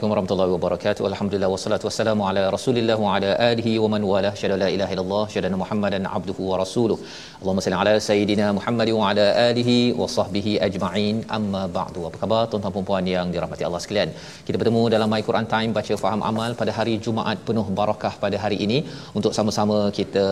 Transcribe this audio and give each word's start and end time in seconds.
Assalamualaikum 0.00 0.24
warahmatullahi 0.24 0.52
wabarakatuh. 0.56 1.02
Alhamdulillah 1.08 1.48
wassalatu 1.54 1.84
wassalamu 1.86 2.22
ala 2.28 2.42
Rasulillah 2.54 2.96
wa 3.02 3.08
ala 3.16 3.30
alihi 3.48 3.72
wa 3.82 3.88
man 3.92 4.02
wala. 4.10 4.30
Syada 4.40 4.56
la 4.62 4.68
ilaha 4.74 4.92
illallah, 4.94 5.24
syada 5.32 5.58
Muhammadan 5.62 6.04
abduhu 6.18 6.42
wa 6.50 6.56
rasuluh. 6.62 6.96
Allahumma 7.40 7.64
salli 7.64 7.78
ala 7.80 7.92
sayidina 8.06 8.46
Muhammad 8.58 8.90
wa 8.98 9.10
ala 9.10 9.26
alihi 9.48 9.76
wa 10.00 10.08
sahbihi 10.14 10.54
ajma'in. 10.68 11.18
Amma 11.38 11.62
ba'du. 11.76 12.06
Apa 12.08 12.16
khabar 12.22 12.40
tuan-tuan 12.54 12.74
dan 12.78 12.86
puan 12.88 13.12
yang 13.14 13.28
dirahmati 13.34 13.68
Allah 13.68 13.82
sekalian? 13.84 14.16
Kita 14.46 14.56
bertemu 14.62 14.82
dalam 14.96 15.10
My 15.16 15.20
Quran 15.28 15.48
Time 15.54 15.76
baca 15.80 16.00
faham 16.04 16.24
amal 16.30 16.56
pada 16.62 16.74
hari 16.78 16.96
Jumaat 17.08 17.44
penuh 17.50 17.66
barakah 17.82 18.14
pada 18.24 18.38
hari 18.46 18.60
ini 18.68 18.80
untuk 19.20 19.34
sama-sama 19.40 19.78
kita 20.00 20.26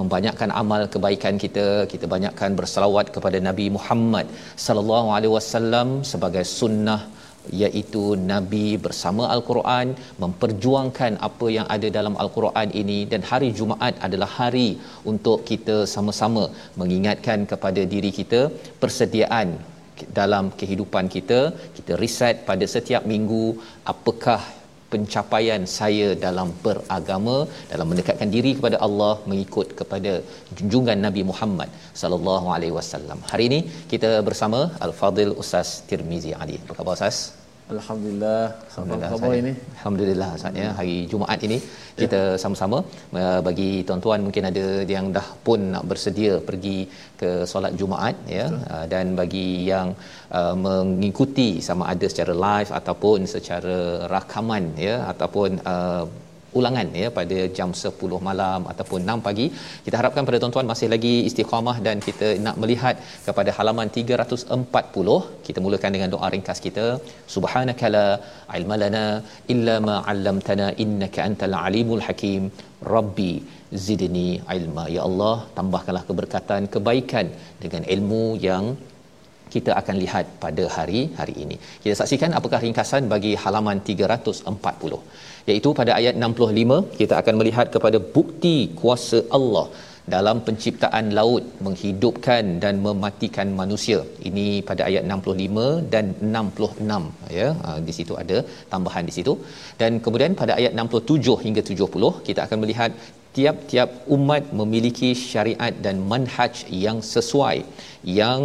membanyakkan 0.00 0.50
amal 0.62 0.84
kebaikan 0.94 1.36
kita, 1.46 1.68
kita 1.94 2.06
banyakkan 2.16 2.52
berselawat 2.62 3.08
kepada 3.18 3.40
Nabi 3.50 3.68
Muhammad 3.78 4.28
sallallahu 4.68 5.10
alaihi 5.18 5.36
wasallam 5.38 5.88
sebagai 6.14 6.46
sunnah 6.58 7.00
iaitu 7.62 8.02
nabi 8.32 8.66
bersama 8.86 9.24
al-Quran 9.36 9.88
memperjuangkan 10.24 11.14
apa 11.28 11.46
yang 11.56 11.66
ada 11.76 11.90
dalam 11.98 12.16
al-Quran 12.24 12.70
ini 12.82 12.98
dan 13.12 13.24
hari 13.30 13.50
Jumaat 13.60 13.96
adalah 14.08 14.30
hari 14.40 14.68
untuk 15.12 15.40
kita 15.50 15.78
sama-sama 15.94 16.44
mengingatkan 16.82 17.48
kepada 17.52 17.84
diri 17.94 18.12
kita 18.20 18.42
persediaan 18.84 19.50
dalam 20.20 20.44
kehidupan 20.60 21.06
kita 21.16 21.40
kita 21.78 21.92
riset 22.04 22.36
pada 22.50 22.64
setiap 22.74 23.04
minggu 23.12 23.44
apakah 23.92 24.40
pencapaian 24.92 25.62
saya 25.78 26.08
dalam 26.26 26.48
beragama 26.64 27.36
dalam 27.72 27.86
mendekatkan 27.92 28.30
diri 28.36 28.52
kepada 28.58 28.76
Allah 28.86 29.12
mengikut 29.30 29.68
kepada 29.80 30.12
junjungan 30.58 31.00
Nabi 31.06 31.24
Muhammad 31.30 31.70
sallallahu 32.02 32.48
alaihi 32.56 32.76
wasallam. 32.78 33.20
Hari 33.32 33.46
ini 33.50 33.60
kita 33.92 34.12
bersama 34.30 34.62
Al-Fadil 34.86 35.34
Ustaz 35.44 35.70
Tirmizi 35.90 36.32
Ali. 36.42 36.56
Apa 36.64 36.74
khabar 36.78 36.96
Ustaz? 36.98 37.37
Alhamdulillah. 37.74 38.42
Alhamdulillah. 38.68 39.08
Apa 39.10 39.18
khabar 39.22 39.34
ini? 39.40 39.52
Alhamdulillah 39.76 40.28
Ustaz 40.38 40.60
ya. 40.62 40.68
Hari 40.78 40.96
Jumaat 41.12 41.40
ini 41.48 41.58
kita 42.00 42.20
sama-sama 42.42 42.78
uh, 43.22 43.40
bagi 43.48 43.70
tuan-tuan 43.88 44.20
mungkin 44.26 44.44
ada 44.50 44.66
yang 44.94 45.06
dah 45.16 45.26
pun 45.46 45.60
nak 45.74 45.84
bersedia 45.90 46.34
pergi 46.48 46.78
ke 47.20 47.30
solat 47.52 47.74
Jumaat 47.80 48.16
ya 48.36 48.46
uh, 48.74 48.84
dan 48.92 49.06
bagi 49.20 49.48
yang 49.72 49.90
uh, 50.38 50.54
mengikuti 50.66 51.50
sama 51.68 51.86
ada 51.92 52.08
secara 52.12 52.34
live 52.46 52.72
ataupun 52.80 53.28
secara 53.34 53.76
rakaman 54.14 54.66
ya 54.86 54.96
ataupun 55.12 55.60
uh, 55.74 56.04
ulangan 56.58 56.88
ya 57.00 57.08
pada 57.18 57.38
jam 57.58 57.70
10 57.80 58.20
malam 58.28 58.60
ataupun 58.72 59.00
6 59.14 59.26
pagi. 59.26 59.46
Kita 59.86 59.96
harapkan 60.00 60.26
pada 60.28 60.38
tuan-tuan 60.42 60.68
masih 60.72 60.88
lagi 60.94 61.14
istiqamah 61.28 61.76
dan 61.86 61.96
kita 62.08 62.28
nak 62.46 62.56
melihat 62.62 62.96
kepada 63.26 63.52
halaman 63.58 63.90
340 63.98 65.18
kita 65.48 65.58
mulakan 65.66 65.92
dengan 65.96 66.10
doa 66.14 66.28
ringkas 66.34 66.60
kita. 66.66 66.86
Subhanakala 67.36 68.06
ilmalana 68.58 69.06
illa 69.54 69.76
ma 69.88 69.96
'allamtana 70.10 70.68
innaka 70.84 71.22
antal 71.28 71.56
alimul 71.66 72.04
hakim. 72.08 72.44
Rabbi 72.94 73.32
zidni 73.86 74.28
ilma. 74.58 74.84
Ya 74.96 75.02
Allah 75.08 75.36
tambahkanlah 75.56 76.04
keberkatan 76.10 76.62
kebaikan 76.74 77.26
dengan 77.64 77.82
ilmu 77.94 78.24
yang 78.48 78.64
kita 79.54 79.70
akan 79.80 79.96
lihat 80.02 80.26
pada 80.44 80.64
hari 80.76 81.00
hari 81.18 81.34
ini. 81.44 81.56
Kita 81.82 81.94
saksikan 82.00 82.36
apakah 82.38 82.60
ringkasan 82.64 83.04
bagi 83.12 83.32
halaman 83.44 83.78
340 83.90 85.00
iaitu 85.52 85.70
pada 85.80 85.92
ayat 86.00 86.14
65 86.28 86.80
kita 87.00 87.14
akan 87.20 87.34
melihat 87.40 87.66
kepada 87.74 88.00
bukti 88.16 88.56
kuasa 88.80 89.20
Allah 89.38 89.66
dalam 90.14 90.36
penciptaan 90.46 91.06
laut 91.18 91.44
menghidupkan 91.64 92.44
dan 92.64 92.74
mematikan 92.86 93.48
manusia. 93.60 93.98
Ini 94.28 94.46
pada 94.68 94.82
ayat 94.88 95.04
65 95.16 95.66
dan 95.94 96.06
66 96.38 97.36
ya. 97.38 97.48
Ha, 97.64 97.76
di 97.88 97.92
situ 97.98 98.14
ada 98.22 98.38
tambahan 98.72 99.04
di 99.10 99.14
situ. 99.18 99.34
Dan 99.80 100.00
kemudian 100.04 100.34
pada 100.42 100.54
ayat 100.60 100.74
67 100.82 101.36
hingga 101.44 101.64
70 101.70 102.12
kita 102.28 102.40
akan 102.46 102.60
melihat 102.64 102.92
tiap-tiap 103.36 103.90
umat 104.16 104.44
memiliki 104.60 105.10
syariat 105.30 105.74
dan 105.86 105.96
manhaj 106.12 106.54
yang 106.84 106.98
sesuai 107.14 107.56
yang 108.20 108.42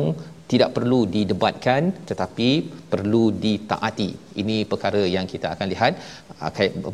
tidak 0.53 0.69
perlu 0.77 0.99
didebatkan 1.15 1.81
tetapi 2.09 2.49
perlu 2.91 3.23
ditaati. 3.43 4.09
Ini 4.41 4.57
perkara 4.71 5.01
yang 5.15 5.25
kita 5.33 5.47
akan 5.53 5.67
lihat 5.73 5.93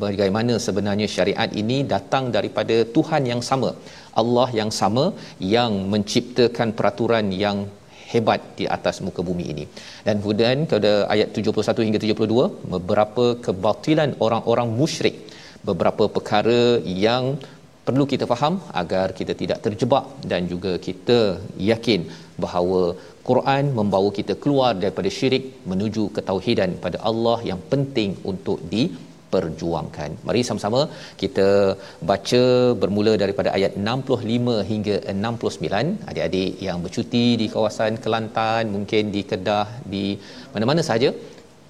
bagaimana 0.05 0.53
sebenarnya 0.67 1.07
syariat 1.15 1.49
ini 1.61 1.77
datang 1.93 2.25
daripada 2.37 2.77
Tuhan 2.95 3.25
yang 3.31 3.41
sama. 3.49 3.71
Allah 4.21 4.49
yang 4.59 4.71
sama 4.81 5.05
yang 5.55 5.73
menciptakan 5.93 6.71
peraturan 6.77 7.27
yang 7.43 7.59
hebat 8.11 8.41
di 8.59 8.65
atas 8.75 8.95
muka 9.05 9.21
bumi 9.29 9.45
ini. 9.53 9.65
Dan 10.05 10.15
kemudian 10.21 10.65
pada 10.73 10.93
ayat 11.13 11.29
71 11.41 11.87
hingga 11.87 12.01
72 12.03 12.47
beberapa 12.75 13.25
kebatilan 13.45 14.11
orang-orang 14.25 14.69
musyrik, 14.79 15.17
beberapa 15.69 16.05
perkara 16.15 16.61
yang 17.05 17.25
perlu 17.87 18.05
kita 18.13 18.25
faham 18.31 18.55
agar 18.81 19.07
kita 19.19 19.33
tidak 19.41 19.59
terjebak 19.65 20.05
dan 20.31 20.41
juga 20.53 20.71
kita 20.87 21.19
yakin 21.69 22.01
bahawa 22.45 22.81
Quran 23.29 23.65
membawa 23.79 24.09
kita 24.19 24.33
keluar 24.43 24.71
daripada 24.83 25.09
syirik 25.17 25.45
menuju 25.71 26.03
ketauhidan 26.17 26.71
pada 26.85 26.97
Allah 27.09 27.37
yang 27.49 27.61
penting 27.71 28.11
untuk 28.31 28.59
diperjuangkan. 28.73 30.09
Mari 30.27 30.41
sama-sama 30.49 30.81
kita 31.23 31.47
baca 32.11 32.43
bermula 32.83 33.13
daripada 33.23 33.51
ayat 33.57 33.73
65 33.89 34.69
hingga 34.71 34.95
69. 35.15 35.91
Adik-adik 36.11 36.53
yang 36.67 36.79
bercuti 36.85 37.25
di 37.41 37.47
kawasan 37.55 38.01
Kelantan, 38.05 38.63
mungkin 38.75 39.11
di 39.17 39.23
Kedah, 39.31 39.67
di 39.95 40.05
mana-mana 40.55 40.83
sahaja, 40.89 41.11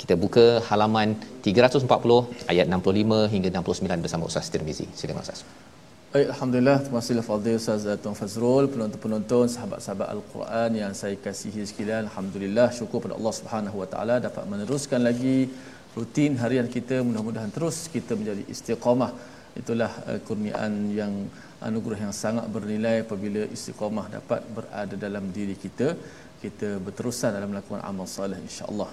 kita 0.01 0.15
buka 0.25 0.45
halaman 0.69 1.10
340 1.48 2.51
ayat 2.54 2.68
65 2.77 3.33
hingga 3.36 3.50
69 3.57 4.06
bersama 4.06 4.30
Ustaz 4.31 4.54
Tirmizi. 4.54 4.88
Silakan 5.00 5.25
Ustaz. 5.27 5.42
Baik, 6.14 6.28
Alhamdulillah. 6.34 6.78
Terima 6.82 7.00
kasih 7.02 7.22
Fadil 7.26 7.58
Ustaz 7.62 7.84
Tuan 8.04 8.16
Fazrul, 8.20 8.66
penonton-penonton, 8.74 9.46
sahabat-sahabat 9.56 10.08
Al-Quran 10.14 10.70
yang 10.82 10.94
saya 11.00 11.14
kasihi 11.26 11.62
sekalian. 11.70 12.10
Alhamdulillah, 12.10 12.74
syukur 12.78 12.98
pada 13.04 13.14
Allah 13.20 13.34
Subhanahu 13.40 13.78
Wa 13.82 13.88
Taala 13.92 14.16
dapat 14.18 14.44
meneruskan 14.52 15.06
lagi 15.06 15.36
rutin 15.94 16.34
harian 16.42 16.66
kita. 16.76 17.06
Mudah-mudahan 17.08 17.54
terus 17.58 17.78
kita 17.96 18.18
menjadi 18.18 18.42
istiqamah. 18.54 19.12
Itulah 19.62 19.92
uh, 20.10 20.18
kurniaan 20.26 20.74
yang 20.98 21.14
anugerah 21.70 22.00
yang 22.06 22.16
sangat 22.24 22.50
bernilai 22.56 23.06
apabila 23.06 23.46
istiqamah 23.58 24.06
dapat 24.18 24.42
berada 24.58 24.98
dalam 25.06 25.30
diri 25.38 25.54
kita. 25.66 25.94
Kita 26.42 26.82
berterusan 26.88 27.38
dalam 27.38 27.54
melakukan 27.54 27.86
amal 27.92 28.10
soleh 28.10 28.42
insya-Allah. 28.48 28.90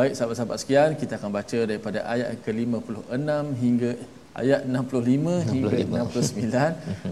Baik 0.00 0.12
sahabat-sahabat 0.12 0.58
sekian, 0.60 0.92
kita 1.00 1.16
akan 1.16 1.32
baca 1.32 1.58
daripada 1.64 1.98
ayat 2.12 2.44
ke-56 2.44 3.24
hingga 3.64 3.90
ayat 4.42 4.60
65, 4.68 5.48
65. 5.48 5.52
hingga 5.54 5.98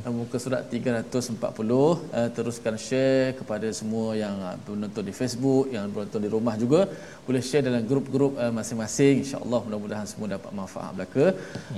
69 0.04 0.12
muka 0.18 0.36
surat 0.44 0.62
340 0.72 1.40
uh, 1.40 2.28
teruskan 2.36 2.74
share 2.86 3.32
kepada 3.38 3.68
semua 3.80 4.08
yang 4.22 4.36
menonton 4.68 5.04
di 5.08 5.14
Facebook 5.20 5.64
yang 5.74 5.84
menonton 5.92 6.20
di 6.26 6.30
rumah 6.36 6.54
juga. 6.62 6.80
Boleh 7.26 7.42
share 7.48 7.64
dalam 7.68 7.82
grup-grup 7.90 8.32
uh, 8.42 8.52
masing-masing. 8.58 9.14
Insyaallah 9.24 9.60
mudah-mudahan 9.66 10.06
semua 10.12 10.28
dapat 10.36 10.52
manfaat 10.60 10.92
belaka. 10.98 11.26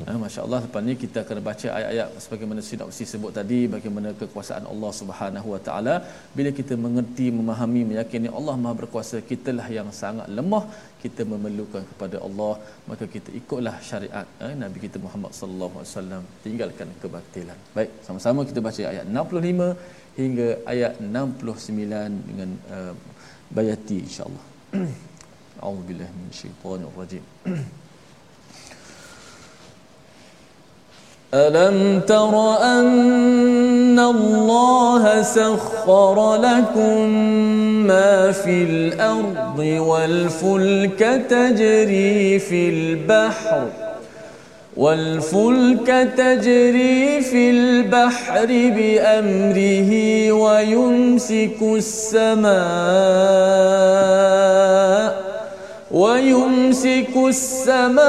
Uh, 0.09 0.19
masya-Allah 0.25 0.61
lepas 0.67 0.83
ni 0.89 0.95
kita 1.05 1.19
akan 1.25 1.39
baca 1.51 1.69
ayat-ayat 1.79 2.09
sebagaimana 2.25 2.61
sinopsis 2.71 3.09
sebut 3.15 3.33
tadi 3.39 3.61
bagaimana 3.77 4.11
kekuasaan 4.23 4.67
Allah 4.73 4.93
Subhanahu 5.01 5.49
wa 5.55 5.61
taala. 5.69 5.97
Bila 6.39 6.51
kita 6.59 6.75
mengerti 6.87 7.29
memahami 7.39 7.83
meyakini 7.93 8.31
Allah 8.39 8.57
Maha 8.63 8.75
berkuasa 8.83 9.17
kitalah 9.31 9.69
yang 9.79 9.91
sangat 10.03 10.27
lemah 10.39 10.65
kita 11.07 11.23
memerlukan 11.33 11.83
kepada 11.91 12.17
Allah 12.27 12.53
maka 12.91 13.05
kita 13.15 13.31
ikutlah 13.41 13.77
syariat 13.91 14.27
eh, 14.47 14.55
Nabi 14.63 14.79
kita 14.87 14.99
Muhammad 15.07 15.33
sallallahu 15.39 15.77
alaihi 15.81 15.93
wasallam 15.95 16.23
tinggalkan 16.45 16.89
kebatilan. 17.03 17.59
Baik, 17.77 17.91
sama-sama 18.07 18.47
kita 18.51 18.61
baca 18.69 18.83
ayat 18.93 19.07
65 19.07 20.21
hingga 20.21 20.49
ayat 20.73 20.95
69 21.01 22.29
dengan 22.29 22.51
uh, 22.77 22.95
bayati 23.57 23.99
insya-Allah. 24.07 24.45
A'udzubillahi 25.65 26.13
minasyaitonir 26.21 27.25
ألم 31.37 32.01
تر 32.01 32.57
أن 32.63 33.99
الله 33.99 35.23
سخر 35.23 36.37
لكم 36.37 37.09
ما 37.87 38.33
في 38.33 38.63
الأرض 38.63 39.59
والفلك 39.59 40.99
تجري 41.31 42.39
في 42.39 42.69
البحر 42.69 43.67
والفلك 44.77 46.09
تجري 46.17 47.21
في 47.21 47.51
البحر 47.51 48.47
بأمره 48.49 49.93
ويمسك 50.33 51.63
السماء 51.63 52.57
ويمسك 55.91 57.17
السماء 57.29 58.07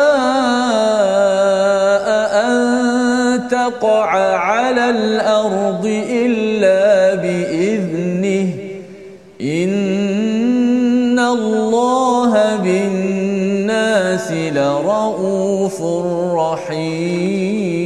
أن 2.45 3.16
تقع 3.51 4.09
على 4.35 4.89
الأرض 4.89 5.85
إلا 6.09 7.15
بإذنه. 7.15 8.49
إن 9.41 11.19
الله 11.19 12.55
بالناس 12.55 14.31
لرؤوف 14.31 15.81
رحيم. 16.35 17.77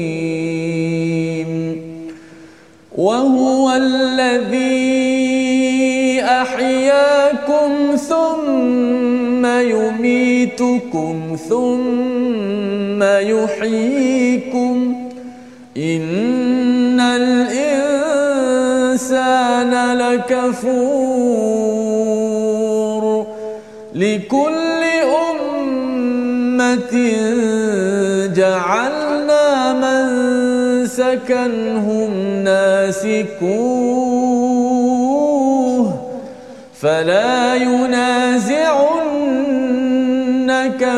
وهو 2.97 3.71
الذي 3.71 5.01
أحياكم 6.21 7.95
ثم 8.09 9.45
يميتكم 9.45 11.15
ثم 11.49 13.03
يحييكم 13.03 14.60
إن 15.77 16.99
الإنسان 16.99 17.61
لكفور 19.97 21.61
لكل 23.95 24.81
أمة 25.31 26.93
جعلنا 28.35 29.73
من 29.73 30.07
سكنهم 30.87 32.11
ناسكوه 32.43 33.91
فلا 36.81 37.55
ينازعنك 37.55 38.81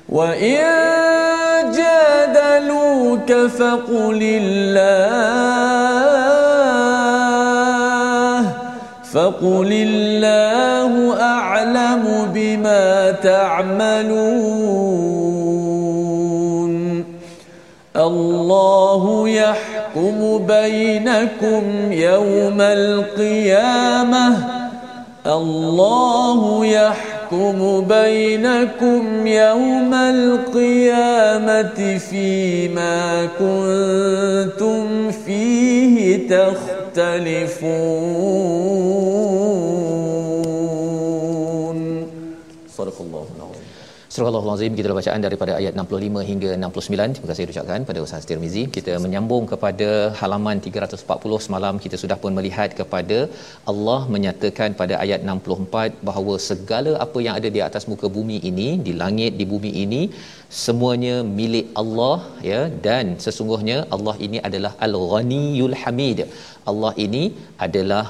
وإن 0.10 0.62
جادلوك 1.74 3.34
فقل 3.34 4.22
الله 4.22 5.34
فقل 9.14 9.70
الله 9.72 11.22
أعلم 11.22 12.04
بما 12.34 13.12
تعملون. 13.12 14.84
الله 17.96 19.30
يحكم 19.30 20.48
بينكم 20.48 21.92
يوم 21.92 22.62
القيامة. 22.62 24.48
الله 25.26 26.66
يحكم 26.66 27.86
بينكم 27.88 29.28
يوم 29.28 29.94
القيامة 29.94 31.98
فيما 31.98 33.26
كنتم 33.40 35.12
فيه 35.12 36.28
تختلفون. 36.28 37.54
صدق 42.78 43.02
الله. 43.02 43.13
Bismillahirrahmanirrahim. 44.14 44.76
Kita 44.78 44.96
bacaan 44.98 45.22
daripada 45.26 45.52
ayat 45.60 45.74
65 45.84 46.26
hingga 46.28 46.50
69. 46.64 47.16
Terima 47.16 47.28
kasih 47.30 47.46
ucapkan 47.54 47.86
pada 47.88 48.00
Ustaz 48.06 48.28
Tirmizi. 48.30 48.64
Kita 48.76 48.94
menyambung 49.06 49.46
kepada 49.52 49.88
halaman 50.20 50.58
340 50.66 51.40
semalam 51.46 51.82
kita 51.86 51.96
sudah 52.04 52.18
pun 52.24 52.38
melihat 52.40 52.70
kepada 52.80 53.18
Allah 53.74 54.00
menyatakan 54.16 54.78
pada 54.82 54.94
ayat 55.04 55.26
64 55.34 56.06
bahawa 56.10 56.36
segala 56.50 56.94
apa 57.06 57.20
yang 57.26 57.36
ada 57.42 57.52
di 57.58 57.64
atas 57.68 57.90
muka 57.92 58.10
bumi 58.18 58.38
ini, 58.52 58.70
di 58.88 58.94
langit, 59.02 59.34
di 59.42 59.48
bumi 59.54 59.72
ini 59.84 60.04
semuanya 60.64 61.16
milik 61.40 61.68
Allah 61.84 62.18
ya 62.52 62.64
dan 62.88 63.18
sesungguhnya 63.28 63.80
Allah 63.98 64.18
ini 64.28 64.40
adalah 64.50 64.74
Al-Ghaniyul 64.90 65.78
Hamid. 65.84 66.22
Allah 66.72 66.94
ini 67.08 67.24
adalah 67.68 68.06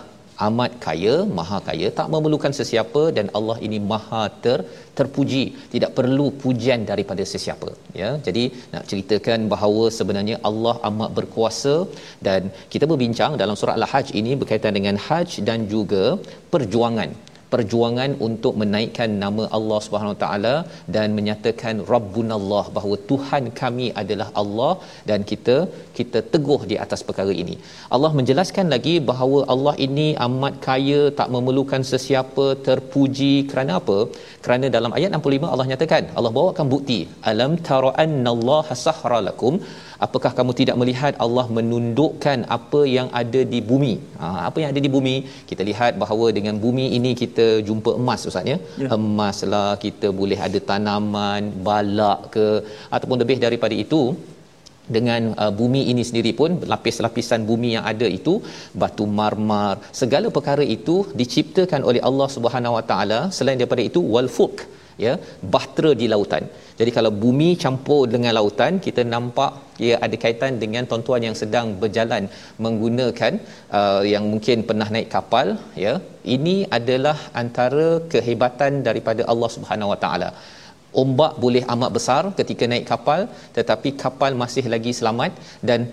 amat 0.47 0.71
kaya, 0.85 1.15
maha 1.37 1.57
kaya, 1.67 1.87
tak 1.99 2.07
memerlukan 2.13 2.53
sesiapa 2.59 3.01
dan 3.17 3.27
Allah 3.37 3.57
ini 3.67 3.77
maha 3.91 4.23
ter, 4.43 4.59
terpuji, 4.97 5.43
tidak 5.73 5.91
perlu 5.97 6.27
pujian 6.43 6.81
daripada 6.91 7.25
sesiapa. 7.33 7.69
Ya, 8.01 8.09
jadi 8.27 8.43
nak 8.73 8.85
ceritakan 8.91 9.49
bahawa 9.53 9.83
sebenarnya 9.97 10.37
Allah 10.49 10.75
amat 10.89 11.11
berkuasa 11.19 11.75
dan 12.27 12.51
kita 12.73 12.87
berbincang 12.91 13.33
dalam 13.43 13.57
surah 13.59 13.77
Al-Hajj 13.79 14.09
ini 14.21 14.33
berkaitan 14.41 14.75
dengan 14.79 14.97
Hajj 15.07 15.31
dan 15.49 15.61
juga 15.75 16.05
perjuangan 16.55 17.11
perjuangan 17.53 18.11
untuk 18.27 18.53
menaikkan 18.61 19.09
nama 19.23 19.43
Allah 19.57 19.79
Subhanahu 19.85 20.17
taala 20.23 20.55
dan 20.95 21.07
menyatakan 21.17 21.75
rabbunallah 21.93 22.63
bahawa 22.77 22.97
Tuhan 23.11 23.45
kami 23.61 23.87
adalah 24.01 24.27
Allah 24.41 24.73
dan 25.09 25.21
kita 25.31 25.57
kita 25.97 26.21
teguh 26.33 26.61
di 26.71 26.77
atas 26.85 27.01
perkara 27.07 27.33
ini. 27.43 27.55
Allah 27.95 28.11
menjelaskan 28.19 28.67
lagi 28.75 28.95
bahawa 29.11 29.39
Allah 29.55 29.75
ini 29.87 30.07
amat 30.27 30.55
kaya 30.67 31.01
tak 31.19 31.31
memerlukan 31.35 31.83
sesiapa 31.91 32.47
terpuji 32.67 33.33
kerana 33.51 33.73
apa? 33.81 33.99
Kerana 34.45 34.67
dalam 34.77 34.93
ayat 34.99 35.11
65 35.19 35.53
Allah 35.53 35.67
nyatakan 35.71 36.03
Allah 36.17 36.33
bawakan 36.39 36.67
bukti 36.75 36.99
alam 37.31 37.53
tara 37.69 37.91
annallaha 38.05 38.79
sahra 38.85 39.19
lakum 39.29 39.55
apakah 40.05 40.31
kamu 40.37 40.51
tidak 40.59 40.77
melihat 40.81 41.13
Allah 41.25 41.45
menundukkan 41.57 42.39
apa 42.57 42.81
yang 42.95 43.07
ada 43.21 43.41
di 43.53 43.59
bumi? 43.69 43.93
Ha, 44.21 44.27
apa 44.49 44.57
yang 44.61 44.69
ada 44.73 44.81
di 44.85 44.91
bumi? 44.95 45.15
Kita 45.49 45.63
lihat 45.69 45.93
bahawa 46.03 46.27
dengan 46.37 46.57
bumi 46.65 46.85
ini 46.97 47.11
kita 47.23 47.47
jumpa 47.69 47.93
emas 48.01 48.27
ustaz 48.31 48.51
ya? 48.53 48.57
Yeah. 48.83 48.91
emas 48.97 49.39
lah 49.53 49.71
kita 49.85 50.09
boleh 50.21 50.39
ada 50.47 50.61
tanaman 50.69 51.43
balak 51.69 52.19
ke 52.35 52.47
ataupun 52.95 53.17
lebih 53.23 53.37
daripada 53.45 53.77
itu 53.85 54.01
dengan 54.95 55.21
uh, 55.43 55.51
bumi 55.59 55.81
ini 55.91 56.03
sendiri 56.07 56.31
pun 56.39 56.51
lapis-lapisan 56.71 57.41
bumi 57.49 57.69
yang 57.75 57.85
ada 57.91 58.07
itu 58.17 58.33
batu 58.81 59.05
marmar 59.19 59.75
segala 60.01 60.27
perkara 60.37 60.65
itu 60.77 60.95
diciptakan 61.21 61.81
oleh 61.89 62.01
Allah 62.09 62.27
Subhanahu 62.35 62.75
Wa 62.77 62.85
Taala. 62.91 63.19
Selain 63.37 63.59
daripada 63.61 63.83
itu 63.89 64.01
wal 64.15 64.31
fulk 64.37 64.57
ya 65.05 65.13
bahtera 65.53 65.91
di 66.01 66.07
lautan. 66.13 66.43
Jadi 66.79 66.91
kalau 66.97 67.11
bumi 67.23 67.49
campur 67.63 68.01
dengan 68.13 68.33
lautan 68.37 68.79
kita 68.85 69.01
nampak 69.13 69.51
ia 69.85 69.95
ada 70.05 70.17
kaitan 70.23 70.53
dengan 70.63 70.83
tuan-tuan 70.89 71.21
yang 71.27 71.35
sedang 71.41 71.67
berjalan 71.83 72.25
menggunakan 72.65 73.33
uh, 73.79 74.01
yang 74.13 74.25
mungkin 74.33 74.65
pernah 74.69 74.89
naik 74.95 75.09
kapal 75.15 75.49
ya. 75.85 75.93
Ini 76.35 76.55
adalah 76.79 77.17
antara 77.41 77.87
kehebatan 78.13 78.73
daripada 78.87 79.23
Allah 79.31 79.49
Subhanahu 79.55 79.91
Wa 79.93 79.99
Taala. 80.05 80.29
Ombak 81.01 81.33
boleh 81.43 81.63
amat 81.73 81.91
besar 81.97 82.23
ketika 82.39 82.65
naik 82.71 82.85
kapal 82.91 83.21
tetapi 83.57 83.91
kapal 84.03 84.31
masih 84.41 84.65
lagi 84.73 84.91
selamat 84.99 85.31
dan 85.69 85.89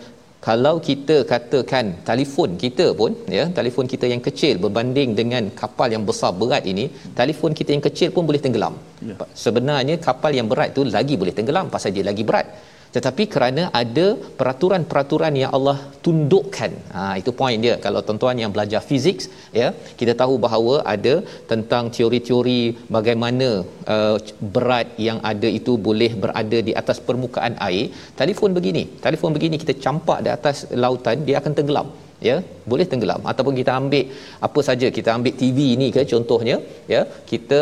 kalau 0.47 0.75
kita 0.89 1.17
katakan 1.31 1.87
telefon 2.09 2.51
kita 2.63 2.87
pun 3.01 3.13
ya 3.37 3.45
telefon 3.59 3.87
kita 3.93 4.07
yang 4.13 4.23
kecil 4.27 4.55
berbanding 4.65 5.11
dengan 5.21 5.45
kapal 5.61 5.89
yang 5.95 6.05
besar 6.09 6.31
berat 6.41 6.65
ini 6.73 6.85
telefon 7.21 7.53
kita 7.59 7.71
yang 7.77 7.85
kecil 7.89 8.09
pun 8.17 8.25
boleh 8.29 8.41
tenggelam 8.45 8.75
ya. 9.11 9.15
sebenarnya 9.45 9.97
kapal 10.09 10.33
yang 10.39 10.49
berat 10.53 10.71
tu 10.79 10.85
lagi 10.97 11.17
boleh 11.23 11.35
tenggelam 11.39 11.69
pasal 11.75 11.93
dia 11.97 12.07
lagi 12.11 12.25
berat 12.31 12.47
tetapi 12.95 13.25
kerana 13.35 13.63
ada 13.81 14.07
peraturan-peraturan 14.39 15.35
yang 15.41 15.53
Allah 15.57 15.77
tundukkan. 16.05 16.73
Ha 16.95 17.03
itu 17.21 17.31
poin 17.41 17.59
dia. 17.65 17.75
Kalau 17.85 18.01
tuan-tuan 18.07 18.37
yang 18.43 18.53
belajar 18.55 18.81
fizik 18.89 19.19
ya 19.61 19.69
kita 20.01 20.13
tahu 20.23 20.35
bahawa 20.45 20.75
ada 20.95 21.15
tentang 21.53 21.87
teori-teori 21.97 22.61
bagaimana 22.97 23.49
uh, 23.95 24.17
berat 24.55 24.89
yang 25.09 25.21
ada 25.33 25.51
itu 25.59 25.75
boleh 25.89 26.11
berada 26.25 26.61
di 26.69 26.75
atas 26.83 26.99
permukaan 27.09 27.57
air. 27.69 27.85
Telefon 28.21 28.57
begini. 28.59 28.85
Telefon 29.07 29.33
begini 29.39 29.59
kita 29.65 29.77
campak 29.85 30.21
di 30.27 30.33
atas 30.39 30.57
lautan 30.85 31.27
dia 31.29 31.39
akan 31.43 31.55
tenggelam. 31.61 31.91
Ya 32.29 32.37
boleh 32.71 32.87
tenggelam. 32.93 33.23
Ataupun 33.33 33.55
kita 33.61 33.75
ambil 33.81 34.05
apa 34.49 34.61
saja 34.71 34.89
kita 34.99 35.11
ambil 35.19 35.35
TV 35.43 35.59
ini 35.77 35.87
ke 35.95 36.03
contohnya 36.15 36.59
ya 36.95 37.03
kita 37.31 37.61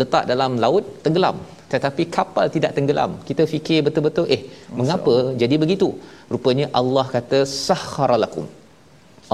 letak 0.00 0.24
dalam 0.30 0.52
laut 0.64 0.84
tenggelam 1.04 1.36
tetapi 1.74 2.02
kapal 2.16 2.46
tidak 2.56 2.72
tenggelam. 2.76 3.12
Kita 3.28 3.44
fikir 3.54 3.78
betul-betul 3.86 4.26
eh 4.36 4.42
Masa 4.48 4.76
mengapa 4.80 5.14
Allah. 5.20 5.36
jadi 5.42 5.56
begitu? 5.64 5.88
Rupanya 6.34 6.66
Allah 6.80 7.06
kata 7.14 7.40
sahharalakum 7.68 8.46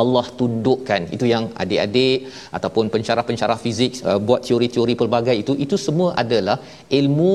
Allah 0.01 0.25
tundukkan. 0.41 1.03
Itu 1.17 1.25
yang 1.33 1.45
adik-adik 1.63 2.19
ataupun 2.57 2.85
pencara-pencara 2.95 3.55
fizik 3.65 3.95
uh, 4.11 4.19
buat 4.27 4.41
teori-teori 4.49 4.95
pelbagai 5.01 5.37
itu 5.43 5.55
itu 5.65 5.79
semua 5.87 6.11
adalah 6.23 6.57
ilmu 7.01 7.35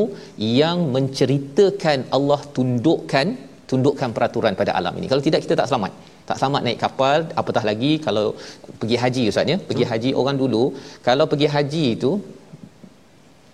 yang 0.59 0.79
menceritakan 0.95 1.99
Allah 2.17 2.39
tundukkan 2.57 3.27
tundukkan 3.71 4.09
peraturan 4.15 4.53
pada 4.61 4.71
alam 4.79 4.93
ini. 4.99 5.09
Kalau 5.11 5.23
tidak 5.27 5.41
kita 5.45 5.57
tak 5.61 5.69
selamat. 5.71 5.93
Tak 6.29 6.37
selamat 6.41 6.61
naik 6.65 6.79
kapal 6.85 7.17
apatah 7.41 7.63
lagi 7.69 7.91
kalau 8.05 8.25
pergi 8.79 8.97
haji 9.03 9.23
ustaz 9.31 9.51
ya? 9.53 9.57
Pergi 9.69 9.85
haji 9.91 10.09
orang 10.21 10.37
dulu 10.43 10.63
kalau 11.07 11.25
pergi 11.31 11.47
haji 11.55 11.83
itu 11.97 12.11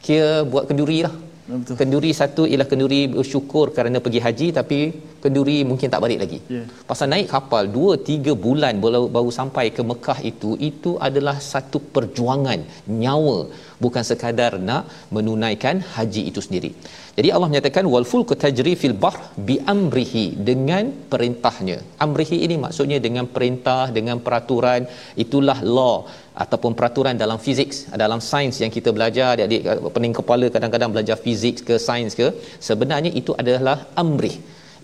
kira 0.06 0.32
buat 0.52 0.66
kenduri 0.70 1.00
lah 1.06 1.14
Betul. 1.60 1.76
Kenduri 1.80 2.12
satu 2.20 2.44
ialah 2.52 2.68
kenduri 2.72 3.02
bersyukur 3.16 3.66
kerana 3.76 4.00
pergi 4.06 4.20
haji 4.26 4.48
tapi 4.60 4.80
kenduri 5.24 5.58
mungkin 5.70 5.92
tak 5.94 6.02
balik 6.06 6.20
lagi. 6.24 6.40
Yeah. 6.56 6.66
Pasal 6.90 7.08
naik 7.14 7.28
kapal 7.34 7.64
2 7.76 7.98
3 8.10 8.36
bulan 8.46 8.74
baru, 8.84 9.04
baru 9.16 9.32
sampai 9.40 9.66
ke 9.76 9.82
Mekah 9.92 10.20
itu 10.32 10.52
itu 10.70 10.94
adalah 11.08 11.36
satu 11.52 11.80
perjuangan 11.96 12.62
nyawa 13.02 13.38
bukan 13.84 14.04
sekadar 14.10 14.54
nak 14.70 14.84
menunaikan 15.16 15.78
haji 15.96 16.24
itu 16.32 16.42
sendiri. 16.48 16.72
Jadi 17.18 17.30
Allah 17.36 17.48
menyatakan 17.52 17.86
wal 17.94 18.08
fulku 18.12 18.34
tajri 18.44 18.74
fil 18.82 18.96
bahr 19.04 19.18
bi 19.48 19.56
amrihi 19.74 20.26
dengan 20.50 20.86
perintahnya. 21.12 21.78
Amrihi 22.06 22.38
ini 22.46 22.56
maksudnya 22.66 23.00
dengan 23.06 23.26
perintah 23.36 23.84
dengan 23.98 24.20
peraturan 24.26 24.84
itulah 25.24 25.58
law 25.78 25.96
ataupun 26.44 26.72
peraturan 26.80 27.16
dalam 27.24 27.38
fizik 27.46 27.72
dalam 28.04 28.20
sains 28.30 28.58
yang 28.64 28.72
kita 28.76 28.90
belajar 28.98 29.36
adik-adik 29.36 29.92
pening 29.96 30.16
kepala 30.20 30.48
kadang-kadang 30.56 30.92
belajar 30.96 31.18
fizik 31.26 31.58
ke 31.68 31.76
sains 31.88 32.14
ke 32.20 32.28
sebenarnya 32.68 33.12
itu 33.22 33.34
adalah 33.42 33.78
amrih. 34.04 34.38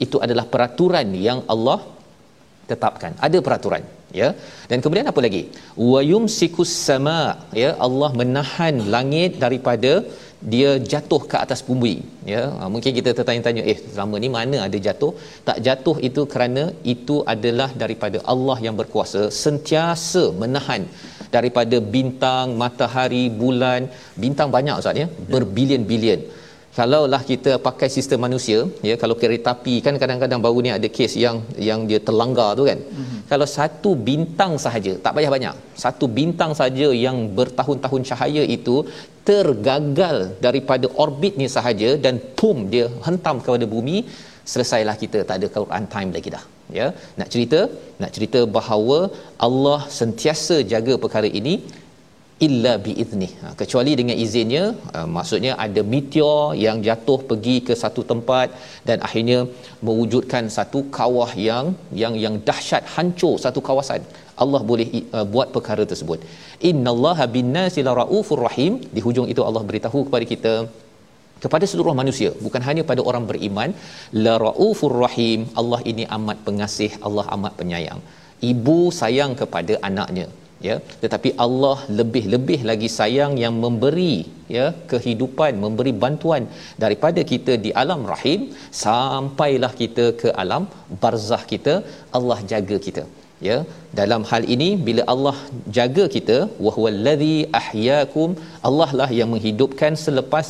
Itu 0.06 0.18
adalah 0.26 0.46
peraturan 0.54 1.08
yang 1.28 1.40
Allah 1.54 1.80
tetapkan. 2.72 3.14
Ada 3.28 3.40
peraturan 3.46 3.84
ya. 4.20 4.30
Dan 4.70 4.78
kemudian 4.84 5.10
apa 5.12 5.22
lagi? 5.26 5.42
Wayum 5.94 6.26
sikus 6.38 6.74
sama 6.88 7.18
ya. 7.64 7.72
Allah 7.88 8.10
menahan 8.22 8.76
langit 8.96 9.40
daripada 9.44 9.94
dia 10.54 10.70
jatuh 10.92 11.22
ke 11.32 11.38
atas 11.44 11.62
bumi 11.68 11.94
ya. 12.34 12.42
Ha, 12.58 12.70
mungkin 12.74 12.92
kita 12.98 13.12
tertanya-tanya 13.18 13.64
eh 13.72 13.78
selama 13.94 14.16
ni 14.24 14.30
mana 14.38 14.58
ada 14.68 14.78
jatuh? 14.88 15.12
Tak 15.48 15.60
jatuh 15.68 15.96
itu 16.10 16.24
kerana 16.34 16.64
itu 16.94 17.16
adalah 17.34 17.70
daripada 17.84 18.20
Allah 18.34 18.58
yang 18.66 18.76
berkuasa 18.82 19.22
sentiasa 19.44 20.24
menahan 20.42 20.84
daripada 21.36 21.80
bintang 21.96 22.54
matahari 22.64 23.24
bulan. 23.42 23.90
Bintang 24.26 24.52
banyak 24.58 24.76
ustaz 24.82 25.02
ya. 25.04 25.08
Berbilion-bilion 25.34 26.22
kalaulah 26.78 27.20
kita 27.30 27.52
pakai 27.68 27.88
sistem 27.96 28.20
manusia 28.26 28.58
ya 28.90 28.96
kalau 29.02 29.16
kereta 29.22 29.52
api 29.56 29.76
kan 29.86 29.96
kadang-kadang 30.02 30.42
baru 30.46 30.60
ni 30.66 30.72
ada 30.78 30.88
kes 30.98 31.14
yang 31.24 31.38
yang 31.70 31.80
dia 31.90 32.00
terlanggar 32.08 32.50
tu 32.60 32.66
kan. 32.70 32.80
Mm-hmm. 32.86 33.20
kalau 33.32 33.48
satu 33.58 33.92
bintang 34.10 34.54
sahaja 34.66 34.94
tak 35.06 35.14
payah 35.18 35.32
banyak. 35.36 35.56
Satu 35.84 36.08
bintang 36.20 36.52
saja 36.62 36.90
yang 37.06 37.18
bertahun-tahun 37.40 38.04
cahaya 38.10 38.44
itu 38.58 38.76
tergagal 39.30 40.18
daripada 40.46 40.88
orbitnya 41.06 41.50
sahaja 41.56 41.90
dan 42.06 42.18
pum 42.40 42.60
dia 42.74 42.86
hentam 43.08 43.38
kepada 43.46 43.68
bumi 43.74 43.98
selesailah 44.54 44.96
kita. 45.04 45.22
Tak 45.30 45.36
ada 45.40 45.50
Quran 45.58 45.86
time 45.96 46.12
lagi 46.18 46.32
dah 46.38 46.46
ya. 46.80 46.88
Nak 47.20 47.30
cerita? 47.34 47.60
Nak 48.02 48.12
cerita 48.16 48.40
bahawa 48.58 49.00
Allah 49.48 49.82
sentiasa 50.00 50.58
jaga 50.74 50.96
perkara 51.04 51.30
ini 51.42 51.56
illa 52.46 52.74
biizni 52.86 53.28
ha, 53.42 53.52
kecuali 53.62 53.92
dengan 54.00 54.18
izinnya 54.24 54.64
uh, 54.98 55.08
maksudnya 55.16 55.52
ada 55.66 55.82
meteor 55.94 56.42
yang 56.66 56.78
jatuh 56.88 57.20
pergi 57.30 57.56
ke 57.68 57.74
satu 57.84 58.02
tempat 58.12 58.48
dan 58.88 58.98
akhirnya 59.08 59.40
mewujudkan 59.88 60.46
satu 60.58 60.82
kawah 60.98 61.32
yang 61.50 61.68
yang 62.02 62.16
yang 62.24 62.38
dahsyat 62.50 62.84
hancur 62.96 63.36
satu 63.46 63.62
kawasan. 63.70 64.04
Allah 64.44 64.62
boleh 64.72 64.88
uh, 65.18 65.26
buat 65.34 65.48
perkara 65.56 65.84
tersebut. 65.92 66.20
Innallaha 66.70 67.26
binnasi 67.36 67.82
laraufur 67.88 68.42
rahim. 68.48 68.74
Di 68.96 69.02
hujung 69.06 69.30
itu 69.34 69.42
Allah 69.50 69.64
beritahu 69.70 70.02
kepada 70.08 70.28
kita 70.34 70.56
kepada 71.44 71.66
seluruh 71.72 71.94
manusia 72.00 72.30
bukan 72.46 72.62
hanya 72.68 72.84
pada 72.92 73.02
orang 73.10 73.26
beriman 73.30 73.72
la 74.26 74.36
raufur 74.46 74.96
rahim. 75.06 75.42
Allah 75.62 75.82
ini 75.92 76.06
amat 76.18 76.38
pengasih 76.50 76.92
Allah 77.10 77.26
amat 77.38 77.56
penyayang. 77.62 78.02
Ibu 78.52 78.80
sayang 79.02 79.34
kepada 79.42 79.76
anaknya 79.90 80.28
ya. 80.68 80.76
Tetapi 81.04 81.30
Allah 81.46 81.78
lebih-lebih 82.00 82.60
lagi 82.70 82.90
sayang 82.98 83.34
yang 83.44 83.56
memberi 83.66 84.16
ya 84.56 84.66
kehidupan 84.92 85.54
memberi 85.66 85.94
bantuan 86.04 86.44
daripada 86.84 87.24
kita 87.32 87.56
di 87.66 87.72
alam 87.84 88.02
rahim 88.12 88.42
sampailah 88.84 89.72
kita 89.82 90.06
ke 90.22 90.32
alam 90.44 90.66
barzah 91.04 91.42
kita 91.54 91.76
Allah 92.20 92.40
jaga 92.54 92.78
kita 92.88 93.06
ya. 93.50 93.58
Dalam 94.00 94.24
hal 94.32 94.44
ini 94.56 94.70
bila 94.88 95.04
Allah 95.14 95.36
jaga 95.80 96.06
kita 96.16 96.38
wahwallazi 96.68 97.38
ahyaakum 97.62 98.32
Allah 98.70 98.90
lah 99.02 99.10
yang 99.20 99.32
menghidupkan 99.36 99.96
selepas 100.06 100.50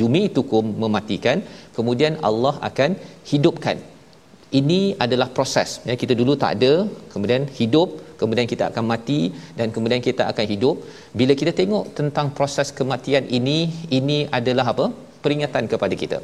yumitukum 0.00 0.64
mematikan. 0.84 1.38
Kemudian 1.76 2.16
Allah 2.30 2.54
akan 2.70 2.90
hidupkan. 3.32 3.78
Ini 4.58 4.80
adalah 5.04 5.28
proses 5.36 5.70
ya. 5.88 5.94
Kita 6.02 6.14
dulu 6.20 6.34
tak 6.42 6.52
ada 6.56 6.72
kemudian 7.12 7.44
hidup 7.60 7.88
kemudian 8.20 8.46
kita 8.52 8.64
akan 8.70 8.84
mati 8.92 9.20
dan 9.58 9.68
kemudian 9.74 10.02
kita 10.08 10.24
akan 10.32 10.46
hidup. 10.52 10.76
Bila 11.20 11.32
kita 11.40 11.52
tengok 11.60 11.84
tentang 11.98 12.28
proses 12.38 12.70
kematian 12.78 13.24
ini 13.38 13.58
ini 13.98 14.18
adalah 14.38 14.66
apa? 14.74 14.86
Peringatan 15.24 15.64
kepada 15.72 15.94
kita. 16.02 16.20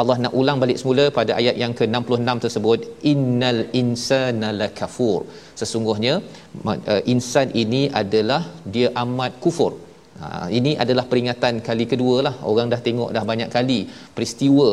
Allah 0.00 0.16
nak 0.24 0.34
ulang 0.40 0.58
balik 0.62 0.78
semula 0.80 1.04
pada 1.18 1.32
ayat 1.40 1.56
yang 1.62 1.72
ke-66 1.78 2.36
tersebut 2.44 2.78
innal 3.12 3.60
insana 3.80 4.48
lakafur. 4.60 5.20
Sesungguhnya 5.60 6.14
uh, 6.72 7.02
insan 7.14 7.48
ini 7.62 7.82
adalah 8.02 8.42
dia 8.74 8.90
amat 9.04 9.32
kufur. 9.44 9.72
Ha, 10.20 10.26
ini 10.58 10.72
adalah 10.82 11.04
peringatan 11.10 11.54
kali 11.66 11.84
kedua 11.92 12.16
lah. 12.26 12.34
Orang 12.50 12.66
dah 12.72 12.80
tengok 12.86 13.10
dah 13.16 13.24
banyak 13.30 13.48
kali 13.54 13.78
peristiwa 14.16 14.68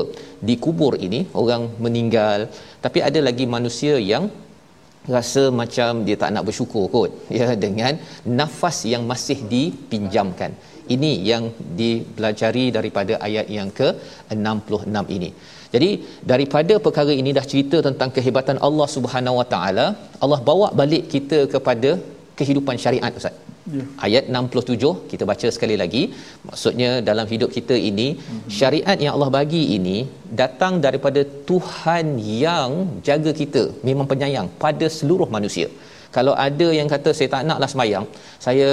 di 0.48 0.56
kubur 0.66 0.94
ini. 1.08 1.20
Orang 1.42 1.64
meninggal. 1.86 2.40
Tapi 2.86 3.00
ada 3.10 3.20
lagi 3.28 3.46
manusia 3.56 3.96
yang 4.12 4.26
rasa 5.16 5.44
macam 5.60 5.92
dia 6.08 6.16
tak 6.22 6.32
nak 6.36 6.46
bersyukur 6.48 6.84
kot 6.96 7.12
ya 7.40 7.48
dengan 7.66 7.94
nafas 8.40 8.80
yang 8.94 9.06
masih 9.12 9.40
dipinjamkan. 9.54 10.54
Ini 10.96 11.12
yang 11.30 11.44
dipelajari 11.80 12.66
daripada 12.76 13.14
ayat 13.28 13.48
yang 13.58 13.70
ke 13.80 13.88
66 14.36 15.16
ini. 15.16 15.30
Jadi 15.74 15.90
daripada 16.32 16.74
perkara 16.86 17.14
ini 17.22 17.32
dah 17.38 17.46
cerita 17.52 17.78
tentang 17.88 18.10
kehebatan 18.18 18.58
Allah 18.68 18.88
Subhanahu 18.96 19.40
Wa 19.40 19.48
Taala 19.54 19.88
Allah 20.26 20.40
bawa 20.50 20.68
balik 20.82 21.04
kita 21.14 21.40
kepada 21.56 21.92
kehidupan 22.40 22.78
syariat 22.84 23.20
ustaz 23.20 23.36
Ya. 23.76 23.84
Ayat 24.06 24.26
67 24.40 24.92
kita 25.12 25.24
baca 25.32 25.48
sekali 25.56 25.76
lagi. 25.82 26.04
Maksudnya 26.48 26.90
dalam 27.10 27.28
hidup 27.34 27.50
kita 27.58 27.76
ini 27.90 28.08
mm-hmm. 28.16 28.50
syariat 28.60 28.98
yang 29.04 29.14
Allah 29.16 29.32
bagi 29.40 29.64
ini 29.78 29.98
datang 30.42 30.74
daripada 30.86 31.24
Tuhan 31.50 32.06
yang 32.46 32.72
jaga 33.10 33.34
kita, 33.42 33.64
memang 33.90 34.08
penyayang 34.12 34.50
pada 34.64 34.88
seluruh 35.00 35.30
manusia. 35.38 35.68
Kalau 36.16 36.34
ada 36.48 36.68
yang 36.78 36.88
kata 36.94 37.10
saya 37.18 37.30
tak 37.34 37.44
naklah 37.50 37.70
sembahyang, 37.72 38.06
saya 38.46 38.70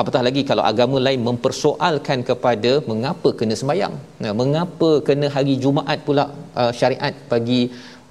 apatah 0.00 0.22
lagi 0.26 0.42
kalau 0.50 0.64
agama 0.70 0.98
lain 1.06 1.20
mempersoalkan 1.28 2.18
kepada 2.30 2.72
mengapa 2.90 3.30
kena 3.38 3.54
sembahyang. 3.60 3.94
Nah, 4.24 4.32
mengapa 4.40 4.90
kena 5.08 5.28
hari 5.36 5.54
Jumaat 5.64 6.00
pula 6.08 6.24
uh, 6.60 6.72
syariat 6.80 7.14
bagi 7.32 7.60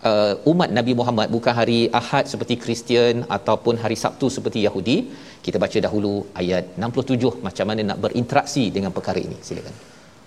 uh, 0.08 0.34
umat 0.52 0.70
Nabi 0.78 0.94
Muhammad 1.00 1.28
bukan 1.36 1.54
hari 1.60 1.80
Ahad 2.00 2.26
seperti 2.32 2.56
Kristian 2.64 3.16
ataupun 3.38 3.76
hari 3.84 3.98
Sabtu 4.04 4.28
seperti 4.38 4.62
Yahudi 4.68 4.98
kita 5.46 5.58
baca 5.64 5.80
dahulu 5.86 6.14
ayat 6.42 6.64
67 6.88 7.46
macam 7.48 7.66
mana 7.70 7.82
nak 7.90 8.00
berinteraksi 8.06 8.64
dengan 8.78 8.92
perkara 8.98 9.20
ini. 9.28 9.38
Silakan. 9.50 9.76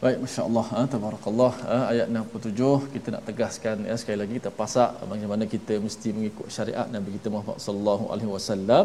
Baik, 0.03 0.19
Masya 0.25 0.43
Allah, 0.49 0.67
ha, 0.75 0.83
Tabarakallah, 0.93 1.53
ha, 1.71 1.79
ayat 1.93 2.07
67 2.21 2.93
kita 2.93 3.09
nak 3.15 3.25
tegaskan 3.29 3.77
ya, 3.89 3.95
sekali 4.01 4.19
lagi 4.23 4.35
kita 4.39 4.51
pasak 4.61 4.93
bagaimana 5.11 5.45
kita 5.55 5.75
mesti 5.87 6.09
mengikut 6.17 6.47
syariat 6.55 6.87
Nabi 6.95 7.11
kita 7.17 7.29
Muhammad 7.35 7.59
sallallahu 7.65 8.05
alaihi 8.15 8.31
wasallam. 8.37 8.85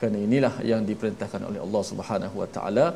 Kerana 0.00 0.18
inilah 0.26 0.52
yang 0.70 0.82
diperintahkan 0.90 1.42
oleh 1.48 1.60
Allah 1.64 1.82
Subhanahu 1.92 2.36
wa 2.42 2.48
taala. 2.56 2.86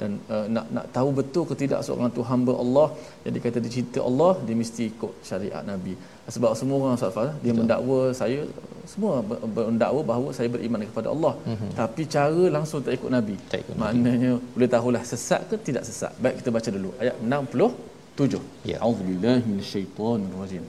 Dan 0.00 0.12
uh, 0.34 0.46
nak 0.54 0.66
nak 0.76 0.86
tahu 0.96 1.08
betul 1.18 1.44
ke 1.48 1.54
tidak 1.62 1.80
seorang 1.86 2.10
tu 2.16 2.22
hamba 2.30 2.52
Allah 2.62 2.86
yang 3.24 3.34
dikata 3.36 3.58
dicinta 3.66 4.00
Allah 4.08 4.32
dia 4.46 4.56
mesti 4.62 4.82
ikut 4.92 5.12
syariat 5.28 5.62
Nabi 5.72 5.94
sebab 6.24 6.56
semua 6.56 6.76
orang 6.80 6.96
Ustaz 6.96 7.12
Fah, 7.12 7.30
dia 7.44 7.52
Betul. 7.52 7.58
mendakwa 7.60 7.98
saya 8.16 8.40
semua 8.88 9.12
mendakwa 9.56 10.00
bahawa 10.10 10.28
saya 10.36 10.48
beriman 10.48 10.80
kepada 10.88 11.08
Allah. 11.14 11.34
Mm-hmm. 11.48 11.70
tapi 11.80 12.02
cara 12.14 12.42
langsung 12.56 12.80
tak 12.84 12.96
ikut 12.98 13.10
Nabi. 13.16 13.36
Tak 13.52 13.58
ikut 13.64 13.76
maknanya 13.80 14.32
Nabi. 14.36 14.52
boleh 14.56 14.68
tahulah 14.74 15.02
sesat 15.04 15.40
ke 15.50 15.56
tidak 15.68 15.84
sesat. 15.88 16.12
Baik 16.22 16.34
kita 16.40 16.50
baca 16.56 16.68
dulu. 16.76 16.90
Ayat 17.00 17.16
67 17.20 18.70
ya. 18.72 18.76
Auzubillahi 18.80 19.40
minasyaitonirrajim. 19.48 20.64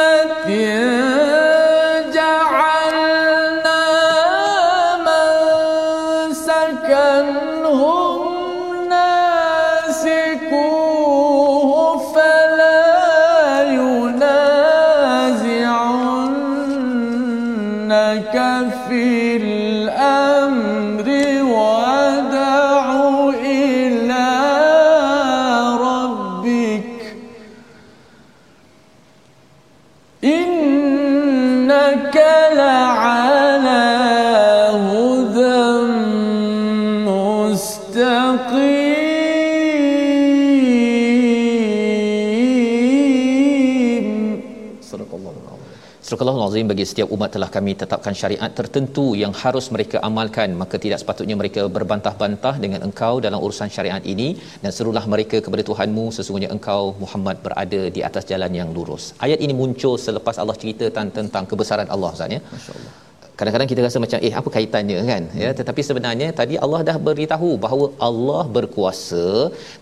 Azim 46.63 46.71
bagi 46.75 46.85
setiap 46.91 47.09
umat 47.15 47.31
telah 47.35 47.49
kami 47.55 47.73
tetapkan 47.81 48.15
syariat 48.21 48.51
tertentu 48.59 49.05
yang 49.23 49.33
harus 49.41 49.67
mereka 49.75 49.97
amalkan 50.09 50.55
maka 50.61 50.77
tidak 50.85 50.99
sepatutnya 51.03 51.37
mereka 51.41 51.63
berbantah-bantah 51.77 52.55
dengan 52.65 52.87
engkau 52.87 53.15
dalam 53.25 53.43
urusan 53.47 53.69
syariat 53.77 54.03
ini 54.13 54.29
dan 54.63 54.71
serulah 54.79 55.05
mereka 55.15 55.43
kepada 55.45 55.67
Tuhanmu 55.71 56.07
sesungguhnya 56.17 56.55
engkau 56.57 56.95
Muhammad 57.03 57.43
berada 57.47 57.83
di 57.97 58.01
atas 58.09 58.31
jalan 58.31 58.55
yang 58.63 58.71
lurus. 58.77 59.11
Ayat 59.27 59.43
ini 59.47 59.57
muncul 59.63 59.97
selepas 60.07 60.39
Allah 60.43 60.55
cerita 60.65 60.87
tentang 61.19 61.47
kebesaran 61.53 61.91
Allah 61.95 62.11
Ustaz 62.15 62.37
ya. 62.37 62.43
Masya-Allah 62.55 63.12
kadang-kadang 63.43 63.71
kita 63.73 63.81
rasa 63.87 63.99
macam 64.05 64.19
eh 64.29 64.33
apa 64.41 64.49
kaitannya? 64.57 64.99
kan? 65.11 65.23
Ya 65.43 65.51
tetapi 65.61 65.81
sebenarnya 65.89 66.29
tadi 66.41 66.55
Allah 66.65 66.81
dah 66.89 66.97
beritahu 67.09 67.51
bahawa 67.65 67.87
Allah 68.09 68.43
berkuasa 68.57 69.27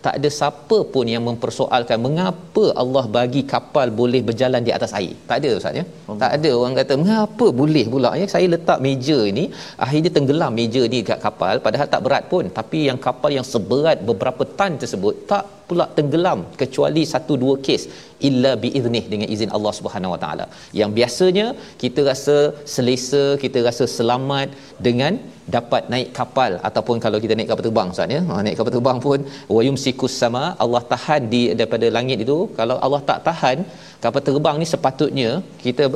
tak 0.05 0.15
ada 0.19 0.29
siapa 0.39 0.79
pun 0.95 1.07
yang 1.15 1.25
mempersoalkan 1.29 1.99
mengapa 2.07 2.65
Allah 2.83 3.05
bagi 3.19 3.43
kapal 3.53 3.87
boleh 4.01 4.23
berjalan 4.31 4.65
di 4.69 4.75
atas 4.79 4.93
air. 5.01 5.15
Tak 5.31 5.37
ada 5.43 5.51
ustaz 5.61 5.81
ya? 5.81 5.85
Tak 6.25 6.33
ada. 6.39 6.51
Orang 6.61 6.77
kata 6.81 6.97
mengapa 7.05 7.49
boleh 7.63 7.87
pula? 7.95 8.13
Ya 8.23 8.27
saya 8.35 8.49
letak 8.57 8.81
meja 8.87 9.19
ini 9.33 9.47
akhirnya 9.87 10.13
tenggelam 10.17 10.55
meja 10.61 10.85
ni 10.95 11.01
kat 11.13 11.21
kapal 11.27 11.55
padahal 11.67 11.89
tak 11.95 12.05
berat 12.07 12.27
pun. 12.33 12.47
Tapi 12.59 12.81
yang 12.89 13.01
kapal 13.09 13.33
yang 13.39 13.49
seberat 13.53 14.01
beberapa 14.11 14.45
tan 14.61 14.75
tersebut 14.83 15.17
tak 15.33 15.45
pula 15.71 15.87
tenggelam 15.99 16.41
kecuali 16.63 17.03
satu 17.13 17.35
dua 17.43 17.55
kes 17.67 17.83
illa 18.29 18.53
biiznih 18.63 19.05
dengan 19.13 19.29
izin 19.35 19.51
Allah 19.57 19.73
Subhanahu 19.79 20.15
Wa 20.15 20.21
Taala. 20.23 20.47
Yang 20.81 20.91
biasanya 20.99 21.47
kita 21.83 22.01
rasa 22.11 22.37
selesa, 22.75 23.25
kita 23.45 23.59
rasa 23.69 23.85
selamat 23.99 24.49
dengan 24.87 25.13
dapat 25.55 25.83
naik 25.93 26.09
kapal 26.19 26.53
ataupun 26.69 26.97
kalau 27.05 27.19
kita 27.25 27.35
naik 27.39 27.49
kapal 27.53 27.65
terbang 27.67 27.89
Ustaz 27.95 28.17
ya. 28.17 28.21
Ha, 28.29 28.43
naik 28.47 28.57
kapal 28.59 28.73
terbang 28.77 28.99
pun 29.07 29.21
wayum 29.57 29.77
sikus 29.85 30.15
sama 30.23 30.43
Allah 30.65 30.83
tahan 30.93 31.23
di 31.33 31.43
daripada 31.61 31.87
langit 31.97 32.19
itu. 32.27 32.39
Kalau 32.59 32.77
Allah 32.87 33.01
tak 33.11 33.21
tahan 33.29 33.59
kapal 34.05 34.23
terbang 34.29 34.57
ni 34.63 34.69
sepatutnya 34.75 35.31
kita 35.65 35.87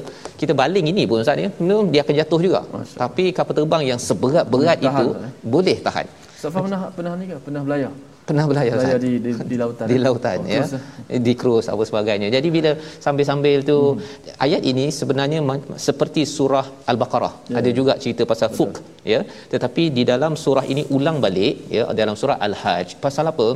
kita 0.41 0.53
baling 0.63 0.89
ini 0.95 1.05
pun 1.11 1.21
Ustaz 1.25 1.45
ya. 1.47 1.51
Dia 1.93 2.03
akan 2.05 2.15
jatuh 2.23 2.41
juga. 2.47 2.63
Masya. 2.75 2.97
Tapi 3.05 3.27
kapal 3.39 3.57
terbang 3.61 3.85
yang 3.91 4.01
seberat-berat 4.09 4.79
itu 4.89 5.07
tahan, 5.13 5.29
eh? 5.29 5.33
boleh 5.55 5.79
tahan. 5.89 6.07
Safa 6.43 6.59
pernah 6.65 6.83
pernah 6.97 7.13
ni 7.21 7.27
ke? 7.31 7.37
Pernah 7.47 7.63
belayar? 7.69 7.93
Pernah 8.29 8.45
belayar 8.51 8.77
belayar 8.81 9.01
di, 9.07 9.13
di 9.25 9.31
di 9.51 9.57
lautan 9.63 9.87
di 9.93 9.99
lautan 10.05 10.39
oh, 10.45 10.53
ya 10.55 10.63
cruise. 10.63 10.75
Eh? 11.15 11.21
di 11.27 11.33
cruise 11.41 11.69
apa 11.73 11.83
sebagainya 11.91 12.29
jadi 12.37 12.49
bila 12.57 12.71
sambil-sambil 13.07 13.59
tu 13.71 13.79
hmm. 13.81 14.45
ayat 14.47 14.63
ini 14.73 14.87
sebenarnya 15.01 15.41
seperti 15.89 16.25
surah 16.37 16.67
al-baqarah 16.93 17.35
ya. 17.53 17.57
ada 17.61 17.71
juga 17.79 17.95
cerita 18.05 18.25
pasal 18.33 18.49
Betul. 18.51 18.59
fuk 18.59 18.73
ya 19.13 19.21
tetapi 19.53 19.85
di 19.99 20.05
dalam 20.13 20.35
surah 20.45 20.67
ini 20.75 20.85
ulang 20.97 21.19
balik 21.27 21.55
ya 21.77 21.85
dalam 22.01 22.17
surah 22.23 22.39
al-hajj 22.49 22.97
pasal 23.05 23.29
apa 23.33 23.49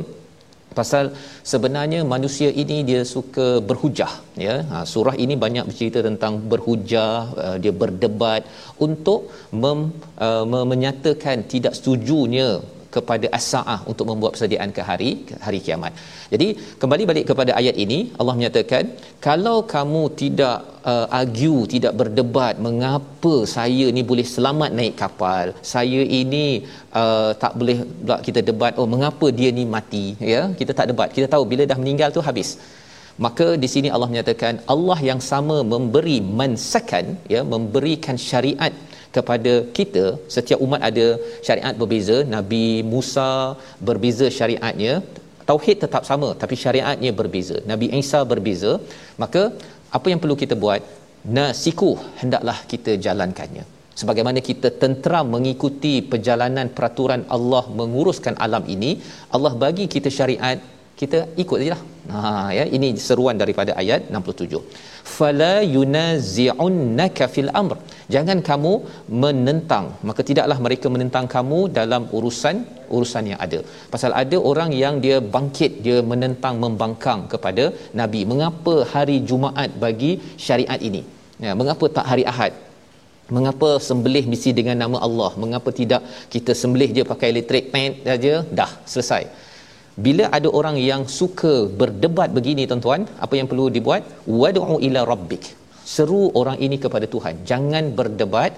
pasal 0.77 1.05
sebenarnya 1.51 1.99
manusia 2.13 2.49
ini 2.63 2.77
dia 2.89 3.01
suka 3.13 3.47
berhujah 3.69 4.11
ya 4.45 4.55
ha, 4.71 4.83
surah 4.93 5.15
ini 5.23 5.35
banyak 5.43 5.65
bercerita 5.69 5.99
tentang 6.09 6.33
berhujah 6.51 7.13
uh, 7.43 7.57
dia 7.63 7.73
berdebat 7.83 8.43
untuk 8.87 9.21
mem, 9.61 9.79
uh, 10.27 10.65
menyatakan 10.73 11.37
tidak 11.53 11.73
setujunya 11.79 12.49
kepada 12.95 13.27
as-saah 13.37 13.79
untuk 13.91 14.05
membuat 14.09 14.31
persediaan 14.33 14.71
ke 14.77 14.81
hari 14.89 15.09
hari 15.45 15.59
kiamat. 15.65 15.93
Jadi 16.33 16.47
kembali 16.81 17.03
balik 17.09 17.25
kepada 17.31 17.51
ayat 17.59 17.75
ini 17.83 17.99
Allah 18.19 18.35
menyatakan 18.39 18.83
kalau 19.27 19.57
kamu 19.73 20.01
tidak 20.21 20.57
uh, 20.91 21.05
argue, 21.19 21.61
tidak 21.75 21.93
berdebat 22.01 22.55
mengapa 22.67 23.35
saya 23.57 23.87
ni 23.97 24.03
boleh 24.11 24.27
selamat 24.35 24.71
naik 24.79 24.95
kapal, 25.03 25.45
saya 25.73 26.01
ini 26.21 26.45
uh, 27.01 27.31
tak 27.43 27.53
boleh 27.61 27.77
pula 28.09 28.17
kita 28.27 28.41
debat 28.49 28.73
oh 28.81 28.89
mengapa 28.95 29.29
dia 29.39 29.51
ni 29.59 29.65
mati 29.77 30.05
ya. 30.33 30.41
Kita 30.59 30.73
tak 30.81 30.89
debat. 30.93 31.09
Kita 31.17 31.29
tahu 31.33 31.45
bila 31.53 31.65
dah 31.71 31.79
meninggal 31.83 32.11
tu 32.17 32.23
habis. 32.29 32.51
Maka 33.25 33.47
di 33.63 33.67
sini 33.73 33.87
Allah 33.95 34.09
menyatakan 34.11 34.53
Allah 34.73 34.99
yang 35.07 35.21
sama 35.31 35.57
memberi 35.73 36.17
mansakan 36.39 37.05
ya 37.33 37.41
memberikan 37.53 38.15
syariat 38.29 38.73
kepada 39.15 39.53
kita 39.77 40.05
setiap 40.35 40.59
umat 40.65 40.81
ada 40.89 41.07
syariat 41.47 41.73
berbeza. 41.81 42.17
Nabi 42.35 42.65
Musa 42.91 43.31
berbeza 43.89 44.27
syariatnya 44.37 44.93
tauhid 45.49 45.77
tetap 45.85 46.03
sama 46.11 46.29
tapi 46.41 46.55
syariatnya 46.63 47.11
berbeza. 47.19 47.57
Nabi 47.71 47.89
Isa 48.03 48.21
berbeza. 48.31 48.71
Maka 49.23 49.43
apa 49.97 50.07
yang 50.11 50.21
perlu 50.23 50.37
kita 50.43 50.57
buat? 50.63 50.81
Nasiku 51.37 51.91
hendaklah 52.21 52.57
kita 52.71 52.91
jalankannya. 53.05 53.65
Sebagaimana 53.99 54.39
kita 54.49 54.67
tenteram 54.81 55.25
mengikuti 55.35 55.93
perjalanan 56.11 56.67
peraturan 56.75 57.23
Allah 57.35 57.63
menguruskan 57.79 58.35
alam 58.45 58.63
ini 58.75 58.91
Allah 59.35 59.53
bagi 59.63 59.85
kita 59.95 60.09
syariat 60.17 60.59
kita 61.01 61.19
ikut 61.43 61.57
sajalah. 61.61 61.81
Ha 62.13 62.19
ya 62.57 62.63
ini 62.75 62.87
seruan 63.07 63.37
daripada 63.41 63.71
ayat 63.81 64.09
67 64.19 64.61
fala 65.17 65.53
yunazi'unnaka 65.75 67.25
fil 67.33 67.49
amr. 67.61 67.77
Jangan 68.13 68.39
kamu 68.49 68.73
menentang. 69.23 69.85
Maka 70.09 70.21
tidaklah 70.29 70.57
mereka 70.65 70.87
menentang 70.95 71.25
kamu 71.35 71.59
dalam 71.79 72.03
urusan 72.17 72.57
urusan 72.97 73.25
yang 73.31 73.39
ada. 73.45 73.59
Pasal 73.93 74.13
ada 74.21 74.37
orang 74.51 74.71
yang 74.83 74.95
dia 75.05 75.17
bangkit 75.35 75.73
dia 75.85 75.97
menentang 76.11 76.55
membangkang 76.63 77.21
kepada 77.33 77.65
nabi. 78.01 78.23
Mengapa 78.31 78.75
hari 78.93 79.17
jumaat 79.31 79.71
bagi 79.85 80.11
syariat 80.47 80.81
ini? 80.89 81.03
Ya 81.45 81.53
mengapa 81.61 81.85
tak 81.97 82.07
hari 82.13 82.25
ahad? 82.33 82.53
Mengapa 83.35 83.69
sembelih 83.87 84.23
mesti 84.31 84.51
dengan 84.59 84.77
nama 84.83 84.97
Allah? 85.07 85.31
Mengapa 85.43 85.69
tidak 85.79 86.01
kita 86.33 86.51
sembelih 86.61 86.89
je 86.97 87.03
pakai 87.11 87.27
elektrik? 87.33 87.65
Pen 87.73 87.91
saja 88.09 88.33
dah 88.59 88.71
selesai? 88.93 89.23
Bila 90.05 90.25
ada 90.37 90.49
orang 90.59 90.77
yang 90.89 91.01
suka 91.19 91.53
berdebat 91.81 92.29
begini 92.37 92.65
tuan-tuan 92.71 93.01
apa 93.25 93.33
yang 93.39 93.47
perlu 93.51 93.65
dibuat? 93.77 94.03
Wad'u 94.41 94.75
ila 94.87 95.01
rabbik. 95.11 95.45
Seru 95.93 96.23
orang 96.41 96.57
ini 96.65 96.77
kepada 96.83 97.05
Tuhan. 97.13 97.35
Jangan 97.51 97.85
berdebat 97.99 98.51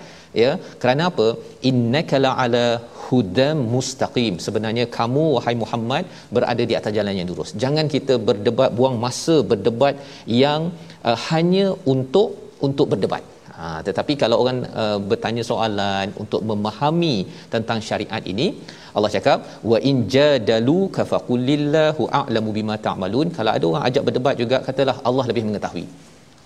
ya. 0.43 0.51
Kerana 0.81 1.03
apa? 1.11 1.27
Innaka 1.69 2.17
la'ala 2.25 2.65
hudam 3.05 3.57
mustaqim. 3.73 4.35
Sebenarnya 4.45 4.85
kamu 4.97 5.23
wahai 5.35 5.55
Muhammad 5.63 6.05
berada 6.37 6.63
di 6.71 6.75
atas 6.79 6.95
jalan 6.97 7.17
yang 7.19 7.29
lurus. 7.31 7.51
Jangan 7.63 7.87
kita 7.95 8.15
berdebat 8.29 8.71
buang 8.79 8.97
masa 9.05 9.37
berdebat 9.51 9.95
yang 10.43 10.63
uh, 11.09 11.17
hanya 11.29 11.67
untuk 11.93 12.29
untuk 12.67 12.87
berdebat 12.93 13.23
Ha, 13.61 13.67
tetapi 13.87 14.13
kalau 14.21 14.37
orang 14.43 14.59
uh, 14.83 14.97
bertanya 15.09 15.43
soalan 15.49 16.07
untuk 16.23 16.41
memahami 16.51 17.15
tentang 17.55 17.79
syariat 17.87 18.23
ini, 18.33 18.47
Allah 18.95 19.11
cakap 19.15 19.39
wa 19.71 19.77
in 19.89 19.97
jadalu 20.15 20.79
kafaqulillahu 20.97 22.05
a'lamu 22.21 22.51
bima 22.59 22.77
ta'malun. 22.87 23.29
Kalau 23.37 23.51
ada 23.57 23.65
orang 23.71 23.85
ajak 23.89 24.05
berdebat 24.07 24.37
juga 24.43 24.59
katalah 24.69 24.97
Allah 25.09 25.25
lebih 25.31 25.45
mengetahui. 25.49 25.85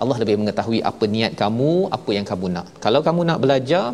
Allah 0.04 0.18
lebih 0.24 0.36
mengetahui 0.42 0.80
apa 0.92 1.06
niat 1.16 1.34
kamu, 1.44 1.72
apa 1.98 2.12
yang 2.18 2.26
kamu 2.32 2.48
nak. 2.58 2.68
Kalau 2.86 3.02
kamu 3.08 3.22
nak 3.30 3.40
belajar, 3.46 3.86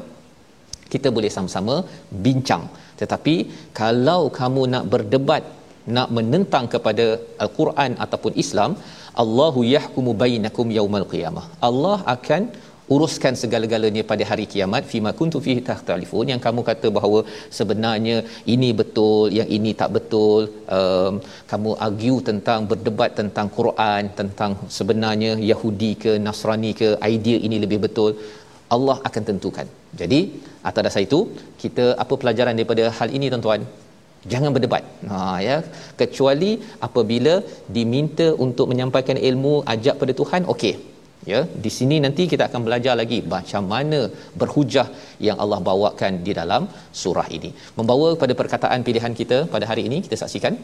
kita 0.93 1.09
boleh 1.17 1.31
sama-sama 1.35 1.75
bincang 2.25 2.63
tetapi 3.01 3.35
kalau 3.81 4.21
kamu 4.39 4.63
nak 4.73 4.85
berdebat 4.93 5.43
nak 5.97 6.09
menentang 6.17 6.65
kepada 6.73 7.05
al-Quran 7.43 7.91
ataupun 8.05 8.33
Islam 8.43 8.71
Allahu 9.23 9.61
yahkumu 9.75 10.11
bainakum 10.23 10.67
yaumal 10.77 11.07
qiyamah 11.13 11.45
Allah 11.69 11.97
akan 12.15 12.43
uruskan 12.93 13.33
segala-galanya 13.41 14.03
pada 14.11 14.23
hari 14.31 14.45
kiamat. 14.53 14.83
Fima 14.91 15.11
kuntu 15.19 15.37
fihi 15.45 15.61
tahtalifun 15.69 16.31
yang 16.31 16.41
kamu 16.45 16.61
kata 16.69 16.87
bahawa 16.97 17.19
sebenarnya 17.57 18.17
ini 18.55 18.69
betul 18.81 19.25
yang 19.39 19.49
ini 19.57 19.71
tak 19.81 19.91
betul. 19.97 20.41
Um, 20.77 21.13
kamu 21.51 21.71
argue 21.87 22.19
tentang 22.29 22.61
berdebat 22.71 23.13
tentang 23.21 23.49
Quran 23.57 24.11
tentang 24.21 24.53
sebenarnya 24.77 25.33
Yahudi 25.51 25.91
ke 26.05 26.13
Nasrani 26.25 26.73
ke 26.81 26.89
idea 27.13 27.39
ini 27.49 27.59
lebih 27.65 27.81
betul. 27.87 28.11
Allah 28.75 28.97
akan 29.07 29.23
tentukan. 29.29 29.67
Jadi 30.01 30.19
atas 30.69 30.83
dasar 30.85 31.01
itu 31.07 31.19
kita 31.61 31.85
apa 32.03 32.13
pelajaran 32.21 32.55
daripada 32.59 32.83
hal 32.97 33.09
ini 33.17 33.27
tuan-tuan? 33.31 33.63
Jangan 34.31 34.51
berdebat. 34.55 34.83
Ha 35.11 35.19
ya. 35.47 35.57
Kecuali 36.01 36.51
apabila 36.87 37.33
diminta 37.77 38.27
untuk 38.45 38.67
menyampaikan 38.71 39.17
ilmu 39.29 39.53
ajak 39.73 39.95
pada 40.01 40.13
Tuhan 40.19 40.43
okey 40.53 40.73
ya 41.31 41.39
di 41.63 41.71
sini 41.77 41.97
nanti 42.05 42.23
kita 42.31 42.43
akan 42.49 42.61
belajar 42.67 42.93
lagi 43.01 43.19
macam 43.33 43.65
mana 43.73 43.99
berhujah 44.41 44.87
yang 45.27 45.37
Allah 45.43 45.59
bawakan 45.69 46.21
di 46.27 46.33
dalam 46.39 46.63
surah 47.01 47.27
ini. 47.37 47.51
Membawa 47.79 48.07
kepada 48.15 48.35
perkataan 48.41 48.81
pilihan 48.87 49.15
kita 49.19 49.37
pada 49.53 49.67
hari 49.71 49.83
ini 49.89 49.99
kita 50.07 50.17
saksikan. 50.23 50.55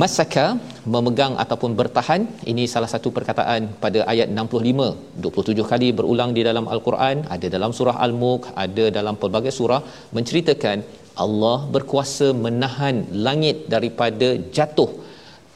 Masaka 0.00 0.44
memegang 0.92 1.34
ataupun 1.42 1.72
bertahan 1.80 2.22
ini 2.52 2.64
salah 2.72 2.88
satu 2.92 3.08
perkataan 3.16 3.68
pada 3.84 4.00
ayat 4.12 4.28
65 4.44 5.22
27 5.26 5.70
kali 5.72 5.88
berulang 5.98 6.30
di 6.38 6.42
dalam 6.48 6.64
al-Quran 6.74 7.16
ada 7.34 7.46
dalam 7.54 7.70
surah 7.78 7.94
al-mulk 8.06 8.50
ada 8.64 8.86
dalam 8.96 9.14
pelbagai 9.20 9.52
surah 9.58 9.78
menceritakan 10.16 10.78
Allah 11.24 11.58
berkuasa 11.74 12.28
menahan 12.46 12.96
langit 13.26 13.58
daripada 13.74 14.28
jatuh 14.56 14.90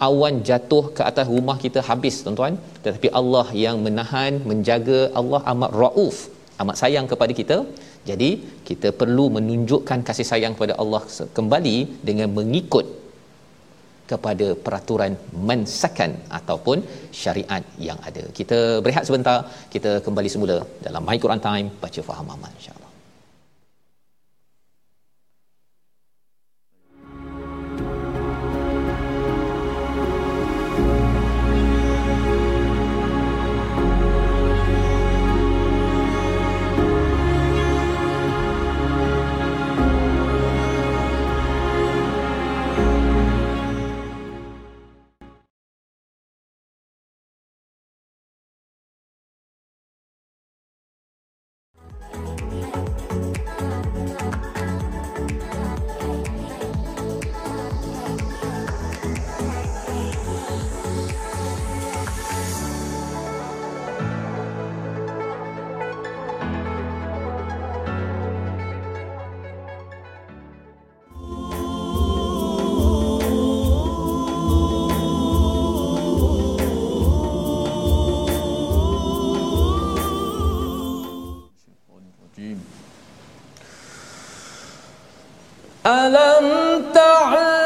awan 0.09 0.35
jatuh 0.49 0.85
ke 0.97 1.03
atas 1.11 1.27
rumah 1.35 1.57
kita 1.65 1.81
habis 1.89 2.17
tuan-tuan 2.25 2.57
tetapi 2.85 3.11
Allah 3.21 3.47
yang 3.65 3.79
menahan 3.87 4.35
menjaga 4.51 5.01
Allah 5.21 5.41
amat 5.53 5.73
rauf 5.83 6.19
amat 6.63 6.77
sayang 6.83 7.07
kepada 7.13 7.35
kita 7.41 7.59
jadi 8.11 8.31
kita 8.69 8.89
perlu 9.01 9.27
menunjukkan 9.37 10.01
kasih 10.09 10.27
sayang 10.33 10.55
kepada 10.57 10.77
Allah 10.83 11.03
kembali 11.39 11.77
dengan 12.09 12.29
mengikut 12.39 12.87
kepada 14.11 14.47
peraturan 14.65 15.13
mensakan 15.49 16.13
ataupun 16.39 16.79
syariat 17.23 17.63
yang 17.89 17.99
ada. 18.09 18.25
Kita 18.39 18.59
berehat 18.85 19.07
sebentar, 19.09 19.39
kita 19.75 19.93
kembali 20.07 20.31
semula 20.35 20.59
dalam 20.87 21.05
My 21.09 21.19
Quran 21.25 21.43
Time 21.49 21.69
baca 21.85 22.03
faham 22.09 22.29
amal 22.37 22.53
insya-Allah. 22.59 22.90
ألم 85.91 86.83
تعلم 86.95 87.60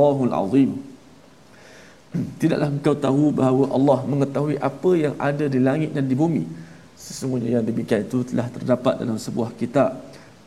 Allahul 0.00 0.32
Azim. 0.32 0.70
Tidaklah 2.40 2.68
engkau 2.74 2.94
tahu 3.06 3.24
bahawa 3.40 3.64
Allah 3.76 3.98
mengetahui 4.12 4.56
apa 4.58 4.90
yang 5.04 5.14
ada 5.30 5.46
di 5.54 5.60
langit 5.68 5.90
dan 5.96 6.08
di 6.10 6.16
bumi. 6.22 6.42
Sesungguhnya 6.98 7.50
yang 7.60 7.66
demikian 7.70 8.00
itu 8.08 8.18
telah 8.30 8.46
terdapat 8.54 8.94
dalam 9.02 9.18
sebuah 9.26 9.50
kitab 9.60 9.90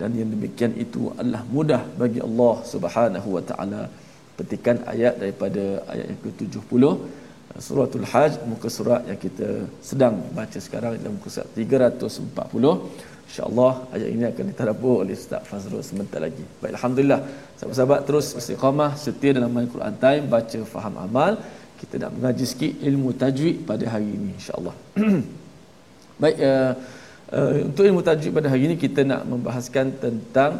dan 0.01 0.09
yang 0.19 0.29
demikian 0.35 0.73
itu 0.75 1.13
adalah 1.19 1.45
mudah 1.55 1.81
bagi 2.01 2.19
Allah 2.27 2.55
Subhanahu 2.73 3.29
wa 3.37 3.43
taala. 3.49 3.83
Petikan 4.33 4.81
ayat 4.89 5.21
daripada 5.21 5.85
ayat 5.93 6.05
yang 6.11 6.19
ke-70 6.25 6.83
eh, 6.89 6.95
Suratul 7.61 8.05
Hajj 8.11 8.33
muka 8.49 8.67
surat 8.77 9.01
yang 9.05 9.19
kita 9.25 9.69
sedang 9.89 10.15
baca 10.33 10.57
sekarang 10.57 10.97
dalam 10.97 11.15
muka 11.21 11.29
surat 11.29 11.49
340 11.53 13.12
insyaallah 13.27 13.73
ayat 13.95 14.09
ini 14.15 14.23
akan 14.31 14.45
ditadabbur 14.51 14.95
oleh 15.03 15.15
Ustaz 15.21 15.43
Fazrul 15.49 15.83
sebentar 15.89 16.19
lagi. 16.25 16.45
Baik 16.61 16.73
alhamdulillah. 16.77 17.21
Sahabat-sahabat 17.57 17.99
terus 18.07 18.27
istiqamah 18.39 18.91
setia 19.03 19.31
dalam 19.37 19.51
Al-Quran 19.63 19.95
time 20.05 20.23
baca 20.35 20.59
faham 20.73 20.95
amal. 21.05 21.33
Kita 21.81 21.95
nak 22.03 22.11
mengaji 22.15 22.45
sikit 22.51 22.73
ilmu 22.89 23.09
tajwid 23.21 23.55
pada 23.69 23.85
hari 23.93 24.07
ini 24.17 24.29
insyaallah 24.39 24.75
baik 26.21 26.37
uh, 26.49 26.71
uh, 27.37 27.51
untuk 27.67 27.83
ilmu 27.89 28.01
tajwid 28.07 28.31
pada 28.37 28.47
hari 28.51 28.63
ini 28.67 28.75
kita 28.79 29.01
nak 29.11 29.21
membahaskan 29.31 29.85
tentang 30.03 30.51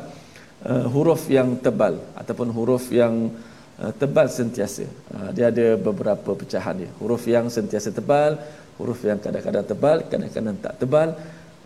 uh, 0.67 0.86
huruf 0.93 1.23
yang 1.38 1.56
tebal 1.65 1.95
ataupun 2.21 2.49
huruf 2.58 2.91
yang 2.91 3.32
uh, 3.80 3.91
tebal 4.02 4.28
sentiasa. 4.39 4.86
Uh, 5.13 5.30
dia 5.36 5.47
ada 5.54 5.65
beberapa 5.88 6.32
pecahan 6.41 6.76
dia. 6.82 6.91
Huruf 6.99 7.23
yang 7.36 7.47
sentiasa 7.58 7.89
tebal, 7.99 8.36
huruf 8.80 8.99
yang 9.10 9.19
kadang-kadang 9.26 9.65
tebal, 9.71 9.97
kadang-kadang 10.12 10.58
tak 10.65 10.76
tebal 10.82 11.10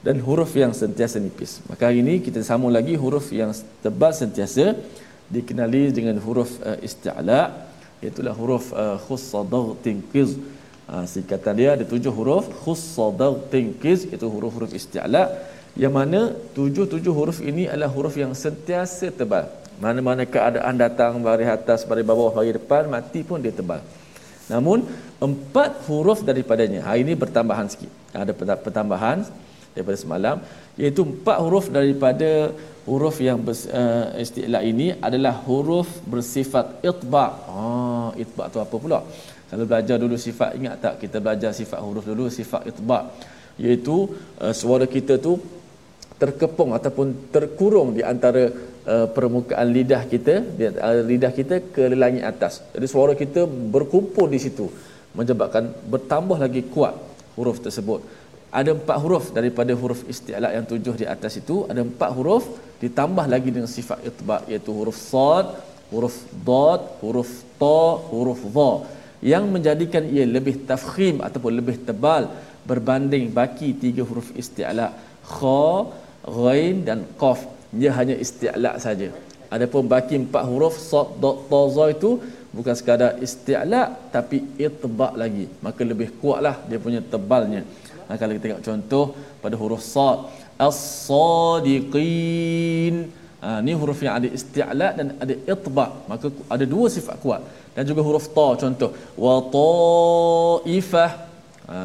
dan 0.08 0.24
huruf 0.24 0.56
yang 0.56 0.72
sentiasa 0.72 1.20
nipis. 1.20 1.60
Maka 1.68 1.92
hari 1.92 2.00
ini 2.00 2.24
kita 2.24 2.40
sambung 2.40 2.72
lagi 2.72 2.96
huruf 2.96 3.28
yang 3.36 3.52
tebal 3.84 4.16
sentiasa 4.16 4.72
dikenali 5.28 5.92
dengan 5.92 6.16
huruf 6.24 6.64
uh, 6.64 6.80
isti'la 6.80 7.68
iaitu 8.00 8.24
huruf 8.40 8.72
uh, 8.72 8.96
khussadagh 9.04 9.76
tinqiz. 9.84 10.40
Uh, 10.88 11.04
singkatan 11.04 11.60
dia 11.60 11.76
ada 11.76 11.84
tujuh 11.84 12.14
huruf 12.16 12.48
khussadagh 12.64 13.52
tinqiz 13.52 14.08
itu 14.08 14.24
huruf-huruf 14.24 14.72
isti'la 14.72 15.28
yang 15.76 15.92
mana 15.92 16.32
tujuh-tujuh 16.56 17.12
huruf 17.12 17.44
ini 17.44 17.68
adalah 17.68 17.92
huruf 17.92 18.16
yang 18.16 18.32
sentiasa 18.32 19.12
tebal. 19.12 19.52
Mana-mana 19.84 20.24
keadaan 20.24 20.80
datang 20.80 21.20
dari 21.20 21.46
atas, 21.46 21.84
dari 21.84 22.02
bawah, 22.02 22.32
dari 22.32 22.56
depan, 22.56 22.88
mati 22.90 23.28
pun 23.28 23.44
dia 23.44 23.54
tebal. 23.54 23.84
Namun, 24.48 24.88
empat 25.22 25.86
huruf 25.86 26.24
daripadanya, 26.26 26.82
hari 26.88 27.06
ini 27.06 27.14
bertambahan 27.14 27.68
sikit. 27.70 27.92
Ada 28.10 28.34
pertambahan 28.34 29.28
daripada 29.78 29.98
semalam, 30.04 30.36
iaitu 30.82 31.02
empat 31.12 31.38
huruf 31.46 31.66
daripada 31.78 32.30
huruf 32.90 33.16
yang 33.28 33.40
uh, 33.46 34.06
istilah 34.26 34.62
ini 34.72 34.88
adalah 35.08 35.34
huruf 35.48 35.90
bersifat 36.14 36.82
itba'. 36.92 37.32
Oh, 37.54 38.10
itba' 38.24 38.48
tu 38.54 38.60
apa 38.66 38.76
pula? 38.86 39.00
Kalau 39.48 39.66
belajar 39.72 39.96
dulu 40.04 40.16
sifat, 40.28 40.50
ingat 40.60 40.76
tak 40.84 40.96
kita 41.04 41.18
belajar 41.24 41.52
sifat 41.60 41.80
huruf 41.86 42.06
dulu, 42.12 42.26
sifat 42.40 42.62
itba' 42.72 43.02
iaitu 43.66 43.96
uh, 44.44 44.54
suara 44.62 44.86
kita 44.96 45.14
tu 45.28 45.34
terkepung 46.22 46.72
ataupun 46.78 47.08
terkurung 47.34 47.90
di 47.98 48.02
antara 48.14 48.44
uh, 48.94 49.08
permukaan 49.16 49.68
lidah 49.78 50.04
kita 50.14 50.36
di 50.58 50.64
uh, 50.70 51.02
lidah 51.12 51.32
kita 51.40 51.56
ke 51.76 51.84
langit 52.04 52.24
atas 52.32 52.54
jadi 52.74 52.88
suara 52.94 53.14
kita 53.24 53.46
berkumpul 53.76 54.28
di 54.36 54.40
situ 54.46 54.66
menyebabkan 55.18 55.74
bertambah 55.94 56.38
lagi 56.46 56.62
kuat 56.74 56.96
huruf 57.38 57.62
tersebut 57.66 58.02
ada 58.52 58.72
empat 58.78 58.98
huruf 59.04 59.26
daripada 59.38 59.74
huruf 59.76 60.02
isti'la 60.12 60.50
yang 60.56 60.66
tujuh 60.72 60.96
di 61.02 61.06
atas 61.14 61.34
itu 61.42 61.68
ada 61.72 61.82
empat 61.84 62.10
huruf 62.18 62.46
ditambah 62.84 63.26
lagi 63.34 63.50
dengan 63.56 63.68
sifat 63.78 64.00
itba 64.10 64.38
iaitu 64.48 64.72
huruf 64.78 64.98
sad 65.12 65.48
huruf 65.92 66.16
dad 66.48 66.82
huruf 67.04 67.32
ta 67.62 67.82
huruf 68.12 68.42
dha. 68.58 68.72
Yang 69.32 69.46
menjadikan 69.54 70.04
ia 70.16 70.26
lebih 70.36 70.56
tafkhim 70.70 71.16
ataupun 71.28 71.54
lebih 71.60 71.76
tebal 71.88 72.24
berbanding 72.70 73.26
baki 73.38 73.70
tiga 73.84 74.04
huruf 74.10 74.30
isti'la 74.42 74.88
kha 75.36 75.62
ghain 76.40 76.78
dan 76.88 77.00
qaf. 77.22 77.40
Dia 77.80 77.92
hanya 78.00 78.16
isti'la 78.26 78.72
saja. 78.86 79.10
Adapun 79.56 79.84
baki 79.92 80.16
empat 80.24 80.44
huruf 80.50 80.76
sad 80.90 81.10
dad 81.24 81.38
ta 81.52 81.62
za 81.76 81.86
itu 81.96 82.12
bukan 82.58 82.76
sekadar 82.80 83.12
isti'la 83.28 83.84
tapi 84.16 84.40
itba 84.68 85.10
lagi. 85.22 85.46
Maka 85.66 85.82
lebih 85.92 86.10
kuatlah 86.22 86.56
dia 86.70 86.80
punya 86.86 87.02
tebalnya 87.14 87.64
ha, 88.08 88.12
kalau 88.20 88.32
kita 88.36 88.46
tengok 88.48 88.64
contoh 88.68 89.06
pada 89.44 89.56
huruf 89.62 89.82
sad 89.94 90.18
as-sadiqin 90.68 91.86
ha, 93.44 93.48
ni 93.66 93.72
huruf 93.82 94.00
yang 94.06 94.16
ada 94.20 94.28
isti'la 94.38 94.90
dan 95.00 95.08
ada 95.24 95.36
itba 95.54 95.86
maka 96.12 96.26
ada 96.56 96.66
dua 96.74 96.88
sifat 96.98 97.18
kuat 97.26 97.42
dan 97.76 97.84
juga 97.90 98.02
huruf 98.08 98.26
ta 98.38 98.48
contoh 98.64 98.90
wa 99.26 99.36
taifah 99.58 101.12
ha, 101.72 101.78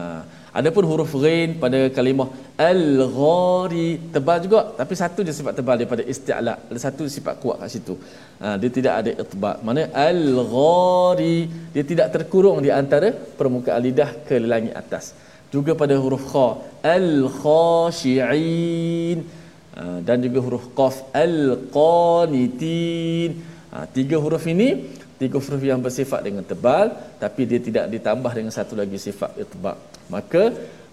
Adapun 0.58 0.84
huruf 0.88 1.12
ghain 1.22 1.50
pada 1.62 1.78
kalimah 1.96 2.26
al-ghari 2.70 3.86
tebal 4.14 4.38
juga 4.44 4.60
tapi 4.78 4.94
satu 5.00 5.20
je 5.26 5.32
sifat 5.38 5.54
tebal 5.58 5.76
daripada 5.80 6.02
isti'la. 6.12 6.54
Ada 6.68 6.80
satu 6.86 7.04
sifat 7.14 7.34
kuat 7.42 7.56
kat 7.62 7.70
situ. 7.74 7.94
Ha, 8.42 8.60
dia 8.60 8.70
tidak 8.76 8.94
ada 9.00 9.10
itba. 9.24 9.52
Mana 9.66 9.84
al-ghari 10.08 11.38
dia 11.74 11.84
tidak 11.90 12.08
terkurung 12.16 12.60
di 12.66 12.70
antara 12.80 13.08
permukaan 13.40 13.80
lidah 13.86 14.10
ke 14.28 14.36
langit 14.52 14.76
atas. 14.82 15.06
Juga 15.54 15.72
pada 15.82 15.94
huruf 16.02 16.24
kha. 16.32 16.48
Al-khashi'in. 16.96 19.18
Ha, 19.76 19.82
dan 20.06 20.16
juga 20.24 20.38
huruf 20.46 20.64
qaf. 20.78 20.96
Al-qanitin. 21.24 23.30
Ha, 23.72 23.76
tiga 23.96 24.16
huruf 24.24 24.44
ini 24.54 24.68
tiga 25.22 25.38
huruf 25.44 25.62
yang 25.70 25.80
bersifat 25.86 26.20
dengan 26.26 26.44
tebal 26.50 26.86
tapi 27.22 27.42
dia 27.50 27.60
tidak 27.66 27.84
ditambah 27.94 28.32
dengan 28.38 28.52
satu 28.58 28.74
lagi 28.80 28.98
sifat 29.06 29.32
itba 29.44 29.72
maka 30.14 30.44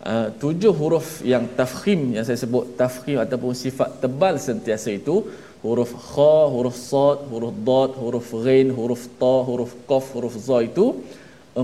uh, 0.10 0.28
tujuh 0.42 0.74
huruf 0.80 1.08
yang 1.34 1.46
tafkhim 1.60 2.02
yang 2.16 2.26
saya 2.28 2.40
sebut 2.44 2.66
tafkhim 2.82 3.18
ataupun 3.26 3.54
sifat 3.64 3.90
tebal 4.04 4.36
sentiasa 4.48 4.90
itu 5.00 5.16
huruf 5.64 5.92
kha 6.12 6.36
huruf 6.56 6.78
sad 6.90 7.20
huruf 7.32 7.56
dad 7.70 7.92
huruf 8.02 8.28
ghain 8.46 8.70
huruf 8.80 9.02
ta 9.22 9.36
huruf 9.50 9.72
qaf 9.90 10.06
huruf 10.16 10.36
za 10.48 10.60
itu 10.70 10.86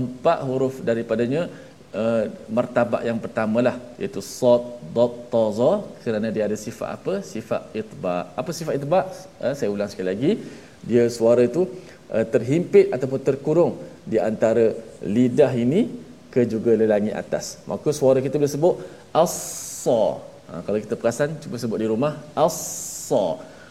empat 0.00 0.38
huruf 0.48 0.74
daripadanya 0.88 1.42
uh, 2.02 2.22
martabat 2.58 3.02
yang 3.08 3.18
pertamalah 3.24 3.76
iaitu 4.00 4.20
sad 4.36 4.62
dad 4.96 5.12
ta 5.32 5.44
za 5.58 5.72
kerana 6.04 6.28
dia 6.36 6.44
ada 6.48 6.58
sifat 6.66 6.88
apa 6.96 7.14
sifat 7.32 7.62
itba 7.80 8.16
apa 8.40 8.50
sifat 8.58 8.74
itba 8.78 9.00
uh, 9.44 9.54
saya 9.58 9.68
ulang 9.74 9.90
sekali 9.92 10.08
lagi 10.12 10.30
dia 10.90 11.04
suara 11.18 11.42
itu 11.50 11.62
uh, 12.14 12.26
terhimpit 12.34 12.92
ataupun 12.96 13.20
terkurung 13.28 13.72
di 14.12 14.18
antara 14.30 14.66
lidah 15.02 15.52
ini 15.64 15.80
ke 16.36 16.44
juga 16.54 16.72
lelangi 16.80 17.12
atas. 17.22 17.46
Maka 17.70 17.88
suara 18.00 18.20
kita 18.24 18.36
boleh 18.36 18.52
sebut 18.56 18.74
as-sa. 19.22 20.02
Ha, 20.48 20.60
kalau 20.66 20.78
kita 20.84 20.94
perasan 21.00 21.30
cuba 21.42 21.56
sebut 21.62 21.78
di 21.82 21.88
rumah 21.92 22.12
as-sa. 22.44 23.24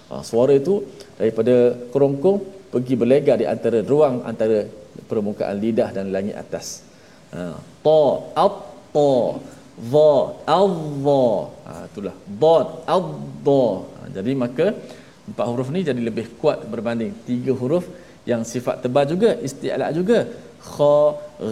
Ha, 0.10 0.26
suara 0.30 0.54
itu 0.62 0.82
daripada 1.20 1.56
kerongkong 1.94 2.38
pergi 2.74 2.96
berlega 3.02 3.34
di 3.42 3.46
antara 3.54 3.80
ruang 3.92 4.16
antara 4.32 4.66
permukaan 5.10 5.56
lidah 5.66 5.90
dan 5.96 6.10
langit 6.16 6.36
atas. 6.44 6.82
Ha, 7.36 7.46
ta 7.86 8.02
at-ta 8.46 9.12
va 9.94 10.12
al-va. 10.60 11.26
Ha, 11.68 11.74
itulah. 11.90 12.16
Dad 12.44 12.68
ad-da. 12.96 13.66
Ha, 13.96 14.00
jadi 14.18 14.32
maka 14.44 14.68
empat 15.30 15.46
huruf 15.52 15.70
ni 15.76 15.82
jadi 15.90 16.02
lebih 16.10 16.26
kuat 16.42 16.60
berbanding. 16.74 17.14
Tiga 17.30 17.54
huruf 17.62 17.86
yang 18.32 18.42
sifat 18.54 18.76
tebal 18.86 19.06
juga 19.14 19.32
isti'la 19.48 19.90
juga. 20.00 20.20
Kha 20.74 20.96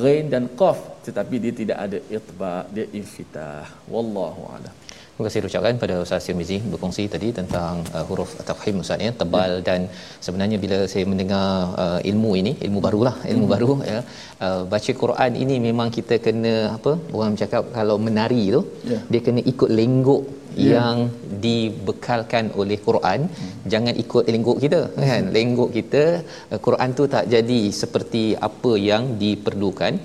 ghain 0.03 0.27
dan 0.33 0.45
qaf. 0.61 0.79
Tetapi 1.07 1.35
dia 1.43 1.53
tidak 1.61 1.77
ada 1.85 1.99
itba 2.17 2.53
dia 2.75 2.85
infitah 2.99 3.67
wallahu 3.93 4.41
a'lam 4.55 4.82
Terima 5.13 5.25
kasih 5.27 5.47
ucapkan 5.47 5.75
pada 5.81 5.95
Ustaz 6.03 6.25
Tirmizi 6.27 6.55
berkongsi 6.69 7.03
tadi 7.13 7.27
tentang 7.39 7.73
uh, 7.97 8.03
huruf 8.07 8.29
tafkhim 8.47 8.77
Ustaz 8.83 9.03
ya 9.05 9.11
tebal 9.19 9.51
ya. 9.57 9.65
dan 9.67 9.81
sebenarnya 10.25 10.57
bila 10.63 10.77
saya 10.93 11.05
mendengar 11.11 11.49
uh, 11.83 11.99
ilmu 12.11 12.31
ini 12.39 12.51
ilmu 12.65 12.79
barulah 12.85 13.13
ilmu 13.33 13.45
hmm. 13.45 13.53
baru 13.53 13.69
ya 13.89 13.99
uh, 14.45 14.61
baca 14.71 14.93
Quran 15.01 15.37
ini 15.43 15.57
memang 15.67 15.91
kita 15.97 16.17
kena 16.27 16.53
apa 16.77 16.93
orang 17.19 17.37
cakap 17.41 17.69
kalau 17.77 17.97
menari 18.07 18.43
tu 18.55 18.61
ya. 18.93 18.99
dia 19.11 19.21
kena 19.27 19.43
ikut 19.53 19.69
lenggok 19.79 20.23
yeah. 20.57 20.73
yang 20.73 20.97
dibekalkan 21.45 22.49
oleh 22.63 22.79
Quran 22.87 23.21
hmm. 23.29 23.53
jangan 23.75 23.93
ikut 24.05 24.25
lenggok 24.33 24.57
kita 24.65 24.81
kan 25.11 25.23
lenggok 25.37 25.71
kita 25.77 26.03
uh, 26.51 26.59
Quran 26.67 26.89
tu 26.99 27.05
tak 27.15 27.27
jadi 27.37 27.61
seperti 27.83 28.25
apa 28.49 28.73
yang 28.89 29.05
diperlukan 29.23 29.95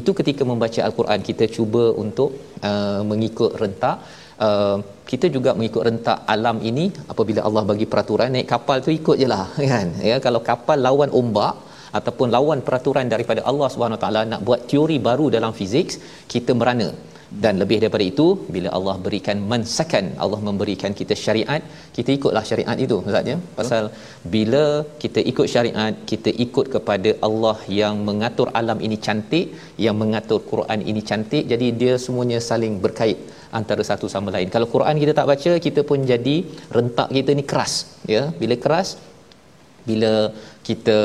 itu 0.00 0.10
ketika 0.20 0.42
membaca 0.52 0.80
al-Quran 0.86 1.20
kita 1.32 1.44
cuba 1.56 1.84
untuk 2.04 2.30
uh, 2.68 3.02
mengikut 3.10 3.52
rentak 3.64 3.98
uh, 4.46 4.76
kita 5.10 5.26
juga 5.36 5.50
mengikut 5.58 5.82
rentak 5.88 6.18
alam 6.34 6.56
ini 6.70 6.84
apabila 7.12 7.40
Allah 7.48 7.64
bagi 7.70 7.86
peraturan 7.92 8.34
naik 8.36 8.48
kapal 8.54 8.78
tu 8.86 8.92
ikut 9.00 9.16
je 9.22 9.28
lah 9.34 9.44
kan? 9.72 9.88
Ya 10.10 10.18
kalau 10.26 10.42
kapal 10.50 10.80
lawan 10.88 11.12
ombak 11.20 11.54
ataupun 11.98 12.28
lawan 12.36 12.58
peraturan 12.66 13.06
daripada 13.14 13.42
Allah 13.50 13.68
Subhanahu 13.74 14.02
taala 14.04 14.22
nak 14.32 14.42
buat 14.48 14.62
teori 14.72 14.98
baru 15.10 15.28
dalam 15.36 15.54
fizik 15.60 15.90
kita 16.34 16.52
merana. 16.60 16.90
Dan 17.42 17.54
lebih 17.60 17.76
daripada 17.80 18.04
itu 18.10 18.26
bila 18.54 18.68
Allah 18.76 18.94
berikan 19.06 19.38
mansakan 19.50 20.04
Allah 20.24 20.38
memberikan 20.46 20.92
kita 21.00 21.14
syariat 21.22 21.62
kita 21.96 22.10
ikutlah 22.16 22.42
syariat 22.50 22.78
itu 22.84 22.96
ustaz 23.08 23.28
ya? 23.32 23.36
Pasal 23.58 23.84
bila 24.34 24.62
kita 25.02 25.20
ikut 25.30 25.48
syariat 25.54 25.94
kita 26.12 26.32
ikut 26.44 26.68
kepada 26.74 27.12
Allah 27.28 27.56
yang 27.80 27.96
mengatur 28.08 28.48
alam 28.60 28.80
ini 28.86 28.96
cantik 29.06 29.48
yang 29.86 29.98
mengatur 30.02 30.40
Quran 30.52 30.82
ini 30.92 31.02
cantik 31.10 31.44
jadi 31.52 31.68
dia 31.82 31.96
semuanya 32.04 32.40
saling 32.48 32.76
berkait 32.86 33.20
antara 33.52 33.82
satu 33.90 34.06
sama 34.14 34.28
lain. 34.34 34.48
Kalau 34.54 34.66
Quran 34.74 34.96
kita 35.02 35.12
tak 35.18 35.28
baca 35.30 35.50
kita 35.66 35.80
pun 35.88 36.04
jadi 36.04 36.36
rentak 36.76 37.08
kita 37.12 37.30
ni 37.38 37.44
keras 37.50 37.72
ya. 38.14 38.22
Bila 38.40 38.56
keras 38.64 39.00
bila 39.88 40.12
kita 40.68 40.96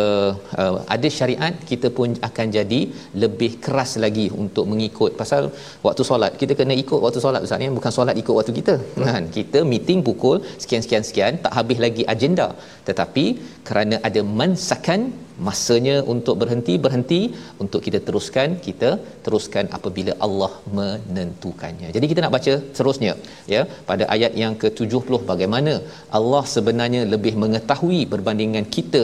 uh, 0.61 0.75
ada 0.95 1.07
syariat 1.17 1.53
kita 1.71 1.87
pun 1.97 2.09
akan 2.27 2.47
jadi 2.57 2.81
lebih 3.23 3.51
keras 3.65 3.91
lagi 4.03 4.25
untuk 4.43 4.65
mengikut. 4.71 5.11
Pasal 5.21 5.43
waktu 5.87 6.03
solat 6.09 6.31
kita 6.41 6.55
kena 6.59 6.75
ikut 6.83 6.99
waktu 7.05 7.21
solat 7.25 7.43
ni 7.63 7.69
bukan 7.79 7.93
solat 7.97 8.15
ikut 8.21 8.35
waktu 8.39 8.53
kita. 8.59 8.75
Kan? 9.07 9.25
Kita 9.37 9.61
meeting 9.71 10.01
pukul 10.07 10.37
sekian 10.63 10.83
sekian 10.85 11.05
sekian 11.09 11.33
tak 11.45 11.55
habis 11.59 11.79
lagi 11.85 12.05
agenda. 12.15 12.47
Tetapi 12.89 13.25
kerana 13.69 13.97
ada 14.09 14.23
mansakan 14.39 15.01
masanya 15.47 15.95
untuk 16.13 16.35
berhenti 16.41 16.73
berhenti 16.85 17.19
untuk 17.63 17.81
kita 17.85 17.99
teruskan 18.07 18.49
kita 18.65 18.89
teruskan 19.25 19.65
apabila 19.77 20.13
Allah 20.25 20.51
menentukannya. 20.77 21.89
Jadi 21.95 22.05
kita 22.11 22.21
nak 22.23 22.33
baca 22.37 22.53
terusnya 22.77 23.13
ya? 23.53 23.61
Pada 23.89 24.03
ayat 24.15 24.33
yang 24.43 24.53
ke-70 24.61 25.19
bagaimana 25.31 25.73
Allah 26.19 26.43
sebenarnya 26.55 27.01
lebih 27.13 27.33
mengetahui 27.43 28.01
berbandingan 28.13 28.67
kita 28.77 29.03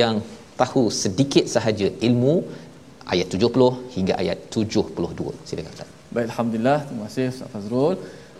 yang 0.00 0.16
tahu 0.62 0.82
sedikit 1.02 1.46
sahaja 1.54 1.88
ilmu 2.08 2.34
ayat 3.14 3.26
70 3.36 3.70
hingga 3.96 4.14
ayat 4.22 4.38
72 4.56 5.32
silakan 5.48 5.72
Ustaz. 5.76 5.88
Baik 6.14 6.26
alhamdulillah. 6.30 6.78
Terima 6.88 7.04
kasih 7.08 7.26
Ustaz 7.34 7.50
Fazrul. 7.54 7.96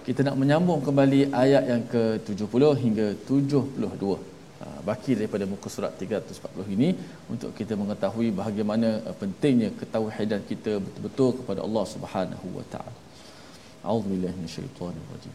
Kita 0.06 0.20
nak 0.26 0.36
menyambung 0.40 0.80
kembali 0.86 1.20
ayat 1.44 1.64
yang 1.72 1.82
ke-70 1.92 2.62
hingga 2.84 3.06
72 3.28 4.34
Ah, 4.64 4.80
baki 4.88 5.12
daripada 5.18 5.44
muka 5.52 5.68
surat 5.74 5.92
340 6.00 6.74
ini 6.74 6.88
untuk 7.32 7.50
kita 7.58 7.74
mengetahui 7.80 8.28
bagaimana 8.42 8.88
ah, 9.08 9.14
pentingnya 9.20 9.68
ketauhidan 9.80 10.40
kita 10.50 10.72
betul-betul 10.84 11.30
kepada 11.38 11.60
Allah 11.66 11.84
Subhanahu 11.94 12.46
wa 12.58 12.64
taala. 12.72 13.00
A'udzubillahi 13.84 14.34
minasyaitonir 14.40 15.04
rajim. 15.12 15.34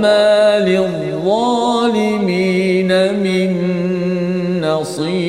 وما 0.00 0.58
للظالمين 0.58 1.92
من 3.14 3.50
نصير 4.60 5.20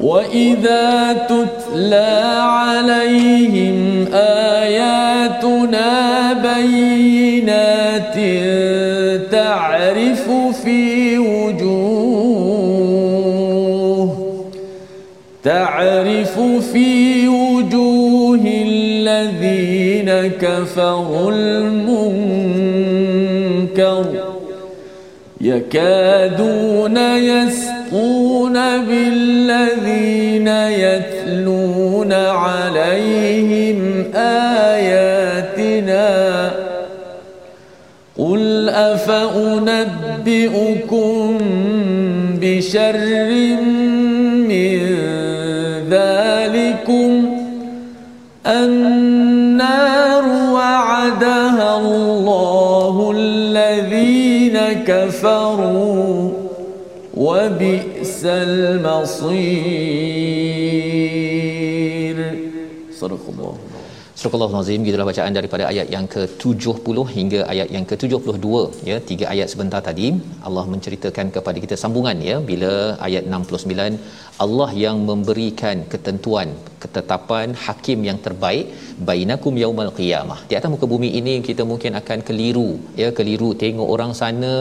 وإذا 0.00 1.12
تتلى 1.12 2.40
عليهم 2.42 4.06
آياتنا 4.14 5.92
بينات 6.32 8.14
تعرف 9.30 10.30
في 10.64 11.18
وجوه 11.18 12.02
تعرف 15.44 16.40
في 16.72 17.11
كفروا 20.42 21.30
المنكر 21.32 22.32
يكادون 25.40 26.96
يسقون 27.16 28.52
بالذين 28.86 30.48
يتلون 30.48 32.12
عليهم 32.12 34.04
آياتنا. 34.14 35.22
قل 38.18 38.68
أفأنبئكم 38.68 39.78
بشر 42.40 42.98
من 43.30 43.81
وبئس 57.42 58.24
المصير. 58.24 60.11
Surah 64.22 64.40
Al-Azim 64.46 64.84
gitulah 64.86 65.06
bacaan 65.08 65.32
daripada 65.36 65.64
ayat 65.70 65.86
yang 65.94 66.04
ke-70 66.12 66.96
hingga 67.14 67.40
ayat 67.52 67.68
yang 67.74 67.84
ke-72 67.90 68.46
ya. 68.88 68.96
Tiga 69.08 69.24
ayat 69.32 69.48
sebentar 69.52 69.80
tadi 69.88 70.08
Allah 70.48 70.64
menceritakan 70.72 71.26
kepada 71.36 71.58
kita 71.64 71.76
sambungan 71.82 72.18
ya. 72.30 72.36
Bila 72.50 72.72
ayat 73.06 73.24
69 73.38 73.98
Allah 74.44 74.68
yang 74.84 74.98
memberikan 75.08 75.76
ketentuan 75.92 76.48
ketetapan 76.82 77.48
hakim 77.64 77.98
yang 78.08 78.18
terbaik 78.26 78.66
bainakum 79.08 79.54
yaumal 79.62 79.90
qiyamah. 79.98 80.38
Di 80.50 80.54
atas 80.58 80.70
muka 80.74 80.86
bumi 80.92 81.10
ini 81.20 81.34
kita 81.48 81.62
mungkin 81.72 81.98
akan 82.00 82.18
keliru 82.28 82.70
ya. 83.02 83.08
Keliru 83.18 83.50
tengok 83.64 83.90
orang 83.96 84.14
sana 84.20 84.52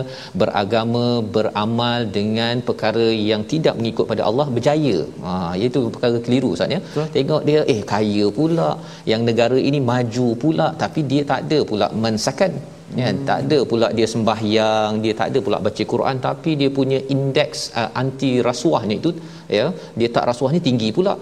beragama 0.41 1.06
beramal 1.38 2.00
dengan 2.17 2.65
perkara 2.69 3.08
yang 3.32 3.43
tidak 3.54 3.78
mengikut 3.82 4.08
pada 4.13 4.26
Allah 4.32 4.47
berjaya. 4.58 4.97
Ha 5.28 5.54
itu 5.67 5.84
perkara 5.97 6.17
keliru 6.26 6.52
ustaz 6.58 6.76
ya. 6.78 6.82
Tengok 7.17 7.41
dia 7.52 7.62
eh 7.76 7.80
kaya 7.93 8.28
pula. 8.39 8.71
Yang 9.13 9.24
negara 9.30 9.50
ini 9.70 9.80
maju 9.92 10.28
pula 10.44 10.68
tapi 10.84 11.02
dia 11.12 11.24
tak 11.32 11.42
ada 11.48 11.60
pula 11.72 11.90
mensakan. 12.06 12.54
Ya 13.00 13.08
hmm. 13.08 13.20
tak 13.28 13.38
ada 13.44 13.58
pula 13.72 13.88
dia 13.98 14.08
sembahyang 14.14 15.00
dia 15.04 15.14
tak 15.20 15.28
ada 15.32 15.40
pula 15.46 15.58
baca 15.66 15.84
Quran 15.92 16.16
tapi 16.26 16.52
dia 16.60 16.70
punya 16.78 17.00
indeks 17.14 17.60
uh, 17.80 17.90
anti 18.02 18.32
rasuahnya 18.48 18.96
itu 19.00 19.12
ya 19.58 19.66
dia 20.00 20.10
tak 20.16 20.26
rasuahnya 20.32 20.62
tinggi 20.68 20.90
pula. 20.98 21.14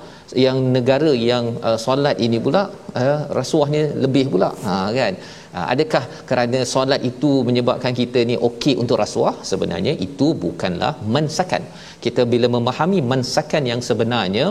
Yang 0.46 0.58
negara 0.76 1.12
yang 1.32 1.46
uh, 1.68 1.78
solat 1.86 2.18
ini 2.28 2.40
pula 2.46 2.64
uh, 3.02 3.20
rasuahnya 3.40 3.84
lebih 4.06 4.26
pula. 4.34 4.50
Ha 4.66 4.74
kan? 4.98 5.14
Uh, 5.58 5.66
adakah 5.74 6.04
kerana 6.30 6.60
solat 6.74 7.04
itu 7.12 7.32
menyebabkan 7.50 7.94
kita 8.02 8.22
ni 8.32 8.38
okey 8.50 8.74
untuk 8.82 8.98
rasuah? 9.04 9.36
Sebenarnya 9.52 9.94
itu 10.08 10.30
bukanlah 10.46 10.94
mensakan 11.18 11.64
kita 12.06 12.22
bila 12.34 12.48
memahami 12.56 13.00
mansakan 13.12 13.64
yang 13.72 13.82
sebenarnya 13.88 14.46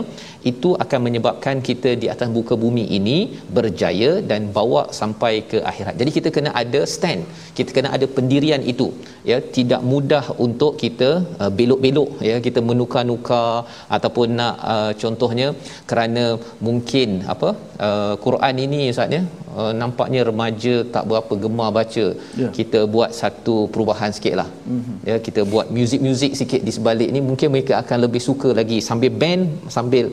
itu 0.51 0.69
akan 0.83 0.99
menyebabkan 1.05 1.57
kita 1.69 1.91
di 2.01 2.07
atas 2.13 2.29
muka 2.35 2.55
bumi 2.63 2.85
ini 2.97 3.17
berjaya 3.57 4.11
dan 4.29 4.41
bawa 4.57 4.83
sampai 4.99 5.33
ke 5.51 5.57
akhirat. 5.71 5.95
Jadi 6.01 6.11
kita 6.17 6.29
kena 6.35 6.51
ada 6.61 6.81
stand. 6.93 7.23
Kita 7.57 7.69
kena 7.77 7.89
ada 7.97 8.05
pendirian 8.17 8.63
itu. 8.73 8.87
Ya, 9.29 9.37
tidak 9.57 9.81
mudah 9.91 10.25
untuk 10.45 10.73
kita 10.83 11.09
uh, 11.41 11.51
belok-belok 11.57 12.11
ya, 12.29 12.35
kita 12.47 12.59
menukar-nukar 12.69 13.51
ataupun 13.97 14.27
nak 14.39 14.55
uh, 14.73 14.91
contohnya 15.01 15.47
kerana 15.89 16.25
mungkin 16.67 17.09
apa 17.33 17.49
uh, 17.87 18.13
Quran 18.25 18.55
ini 18.65 18.81
ustaz 18.93 19.15
ya 19.17 19.21
uh, 19.59 19.71
nampaknya 19.81 20.21
remaja 20.29 20.75
tak 20.95 21.03
berapa 21.09 21.33
gemar 21.43 21.69
baca. 21.77 22.05
Yeah. 22.41 22.51
Kita 22.57 22.79
buat 22.95 23.11
satu 23.21 23.55
perubahan 23.73 24.11
sikitlah. 24.17 24.49
Mm-hmm. 24.73 24.95
Ya, 25.09 25.17
kita 25.27 25.41
buat 25.53 25.67
muzik-muzik 25.77 26.33
sikit 26.41 26.61
di 26.67 26.73
sebalik 26.77 27.09
ni 27.15 27.21
mungkin 27.39 27.55
mereka 27.55 27.73
akan 27.83 27.97
lebih 28.05 28.21
suka 28.29 28.49
lagi 28.59 28.77
sambil 28.87 29.11
band 29.21 29.43
sambil 29.75 30.05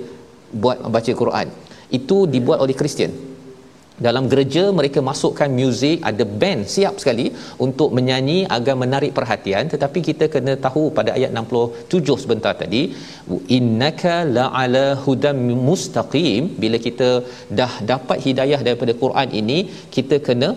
buat 0.62 0.78
baca 0.94 1.12
Quran. 1.22 1.48
Itu 1.98 2.16
dibuat 2.34 2.58
oleh 2.64 2.76
Kristian 2.80 3.12
dalam 4.04 4.24
gereja 4.32 4.62
mereka 4.78 5.00
masukkan 5.08 5.50
muzik 5.58 6.04
ada 6.10 6.24
band 6.40 6.62
siap 6.74 6.94
sekali 7.02 7.26
untuk 7.66 7.90
menyanyi 7.96 8.38
agar 8.56 8.74
menarik 8.82 9.12
perhatian. 9.18 9.72
Tetapi 9.72 9.98
kita 10.08 10.24
kena 10.34 10.54
tahu 10.66 10.82
pada 10.98 11.10
ayat 11.16 11.32
67 11.42 12.22
sebentar 12.22 12.52
tadi 12.62 12.82
innaka 13.58 14.16
la'ala 14.38 14.86
hudam 15.04 15.40
mustaqim. 15.68 16.52
Bila 16.62 16.78
kita 16.86 17.10
dah 17.60 17.72
dapat 17.92 18.20
hidayah 18.28 18.60
daripada 18.68 18.94
Quran 19.02 19.30
ini 19.42 19.58
kita 19.96 20.18
kena 20.28 20.50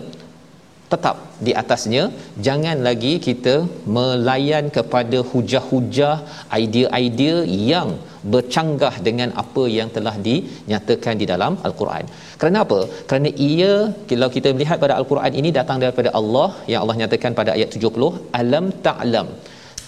tetap 0.92 1.16
di 1.46 1.52
atasnya. 1.62 2.02
Jangan 2.46 2.76
lagi 2.86 3.12
kita 3.26 3.54
melayan 3.96 4.64
kepada 4.76 5.18
hujah-hujah 5.30 6.16
idea-idea 6.62 7.36
yang 7.72 7.90
bercanggah 8.32 8.94
dengan 9.08 9.28
apa 9.42 9.64
yang 9.76 9.88
telah 9.96 10.14
dinyatakan 10.26 11.14
di 11.22 11.26
dalam 11.32 11.52
al-Quran. 11.68 12.04
Kerana 12.40 12.58
apa? 12.66 12.80
Kerana 13.10 13.30
ia 13.50 13.72
kalau 14.10 14.28
kita 14.36 14.50
melihat 14.56 14.78
pada 14.84 14.96
al-Quran 15.00 15.32
ini 15.42 15.50
datang 15.58 15.78
daripada 15.84 16.10
Allah 16.20 16.48
yang 16.72 16.82
Allah 16.84 16.98
nyatakan 17.02 17.34
pada 17.40 17.52
ayat 17.56 17.78
70 17.86 18.10
alam 18.42 18.66
ta'lam. 18.86 19.28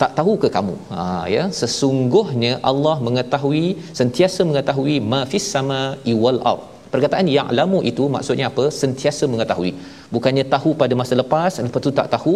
Tak 0.02 0.12
tahu 0.18 0.32
ke 0.42 0.48
kamu? 0.56 0.74
Ha 0.92 1.04
ya. 1.34 1.42
Sesungguhnya 1.60 2.52
Allah 2.70 2.94
mengetahui 3.08 3.66
sentiasa 4.00 4.42
mengetahui 4.50 4.96
ma 5.12 5.20
fis 5.32 5.48
sama 5.54 5.80
wal 6.24 6.40
ard. 6.52 6.62
Perkataan 6.94 7.26
ya'lamu 7.36 7.78
itu 7.90 8.04
maksudnya 8.14 8.46
apa? 8.52 8.64
Sentiasa 8.80 9.24
mengetahui 9.34 9.70
bukannya 10.14 10.44
tahu 10.55 10.70
pada 10.83 10.94
masa 11.01 11.14
lepas 11.22 11.53
lepas 11.64 11.81
tu 11.87 11.92
tak 12.01 12.09
tahu. 12.14 12.35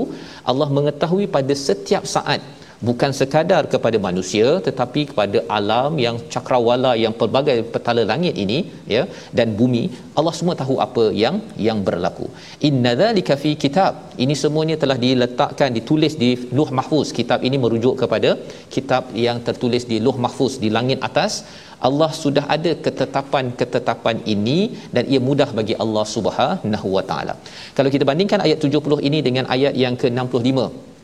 Allah 0.51 0.69
mengetahui 0.77 1.27
pada 1.37 1.55
setiap 1.67 2.05
saat 2.15 2.41
bukan 2.89 3.11
sekadar 3.19 3.63
kepada 3.73 3.99
manusia 4.07 4.49
tetapi 4.67 5.03
kepada 5.11 5.39
alam 5.59 5.93
yang 6.05 6.17
cakrawala 6.33 6.93
yang 7.03 7.15
pelbagai 7.21 7.59
petala 7.75 8.03
langit 8.13 8.35
ini 8.45 8.59
ya 8.95 9.03
dan 9.39 9.51
bumi. 9.61 9.85
Allah 10.19 10.35
semua 10.39 10.55
tahu 10.63 10.77
apa 10.87 11.05
yang 11.23 11.37
yang 11.67 11.81
berlaku. 11.89 12.27
Innadzalika 12.69 13.37
fi 13.43 13.53
kitab. 13.65 13.93
Ini 14.25 14.35
semuanya 14.43 14.77
telah 14.83 14.99
diletakkan 15.05 15.71
ditulis 15.79 16.17
di 16.25 16.31
Luh 16.59 16.71
Mahfuz. 16.79 17.11
Kitab 17.19 17.41
ini 17.49 17.59
merujuk 17.65 17.95
kepada 18.03 18.33
kitab 18.75 19.13
yang 19.27 19.39
tertulis 19.49 19.85
di 19.93 19.99
Luh 20.07 20.17
Mahfuz 20.27 20.57
di 20.65 20.71
langit 20.79 21.01
atas. 21.09 21.45
Allah 21.89 22.11
sudah 22.23 22.45
ada 22.55 22.73
ketetapan-ketetapan 22.85 24.25
ini 24.35 24.59
dan 24.95 25.05
ia 25.13 25.21
mudah 25.29 25.49
bagi 25.59 25.75
Allah 25.85 26.05
Subhanahu 26.15 26.89
Wa 26.97 27.05
Taala. 27.11 27.35
Kalau 27.77 27.93
kita 27.95 28.05
bandingkan 28.11 28.41
ayat 28.47 28.59
70 28.65 29.09
ini 29.09 29.19
dengan 29.27 29.45
ayat 29.57 29.75
yang 29.85 29.97
ke-65 30.03 30.96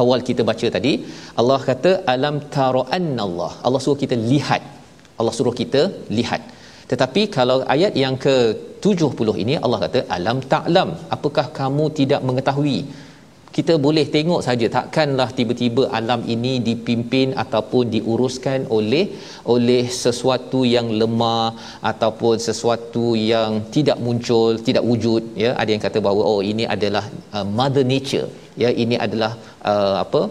awal 0.00 0.20
kita 0.28 0.42
baca 0.50 0.66
tadi, 0.76 0.92
Allah 1.40 1.60
kata 1.70 1.92
alam 2.14 2.36
Allah. 3.26 3.52
Allah 3.66 3.80
suruh 3.84 4.00
kita 4.04 4.16
lihat. 4.32 4.62
Allah 5.20 5.34
suruh 5.38 5.54
kita 5.60 5.82
lihat. 6.18 6.42
Tetapi 6.90 7.22
kalau 7.36 7.56
ayat 7.74 7.94
yang 8.02 8.16
ke-70 8.24 9.28
ini 9.42 9.54
Allah 9.64 9.78
kata 9.84 10.00
alam 10.16 10.38
ta'lam. 10.54 10.90
Apakah 11.16 11.46
kamu 11.58 11.84
tidak 12.00 12.20
mengetahui? 12.28 12.78
Kita 13.56 13.74
boleh 13.84 14.04
tengok 14.14 14.40
saja 14.46 14.66
takkanlah 14.74 15.26
tiba-tiba 15.38 15.82
alam 15.98 16.20
ini 16.34 16.52
dipimpin 16.68 17.28
ataupun 17.42 17.84
diuruskan 17.94 18.60
oleh 18.76 19.04
oleh 19.54 19.82
sesuatu 20.02 20.60
yang 20.74 20.86
lemah 21.00 21.46
ataupun 21.90 22.34
sesuatu 22.48 23.06
yang 23.32 23.50
tidak 23.76 23.98
muncul 24.06 24.50
tidak 24.68 24.84
wujud 24.90 25.22
ya. 25.44 25.50
Ada 25.60 25.70
yang 25.74 25.82
kata 25.86 25.98
bahawa 26.06 26.22
oh 26.32 26.40
ini 26.52 26.66
adalah 26.76 27.04
uh, 27.36 27.46
mother 27.58 27.84
nature 27.92 28.28
ya. 28.62 28.70
Ini 28.84 28.98
adalah 29.06 29.32
uh, 29.72 29.96
apa 30.04 30.22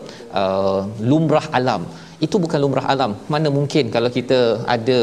uh, 0.41 0.79
lumrah 1.11 1.47
alam. 1.59 1.83
Itu 2.25 2.35
bukan 2.43 2.59
lumrah 2.63 2.87
alam. 2.93 3.11
Mana 3.33 3.47
mungkin 3.59 3.91
kalau 3.95 4.09
kita 4.17 4.39
ada 4.75 4.99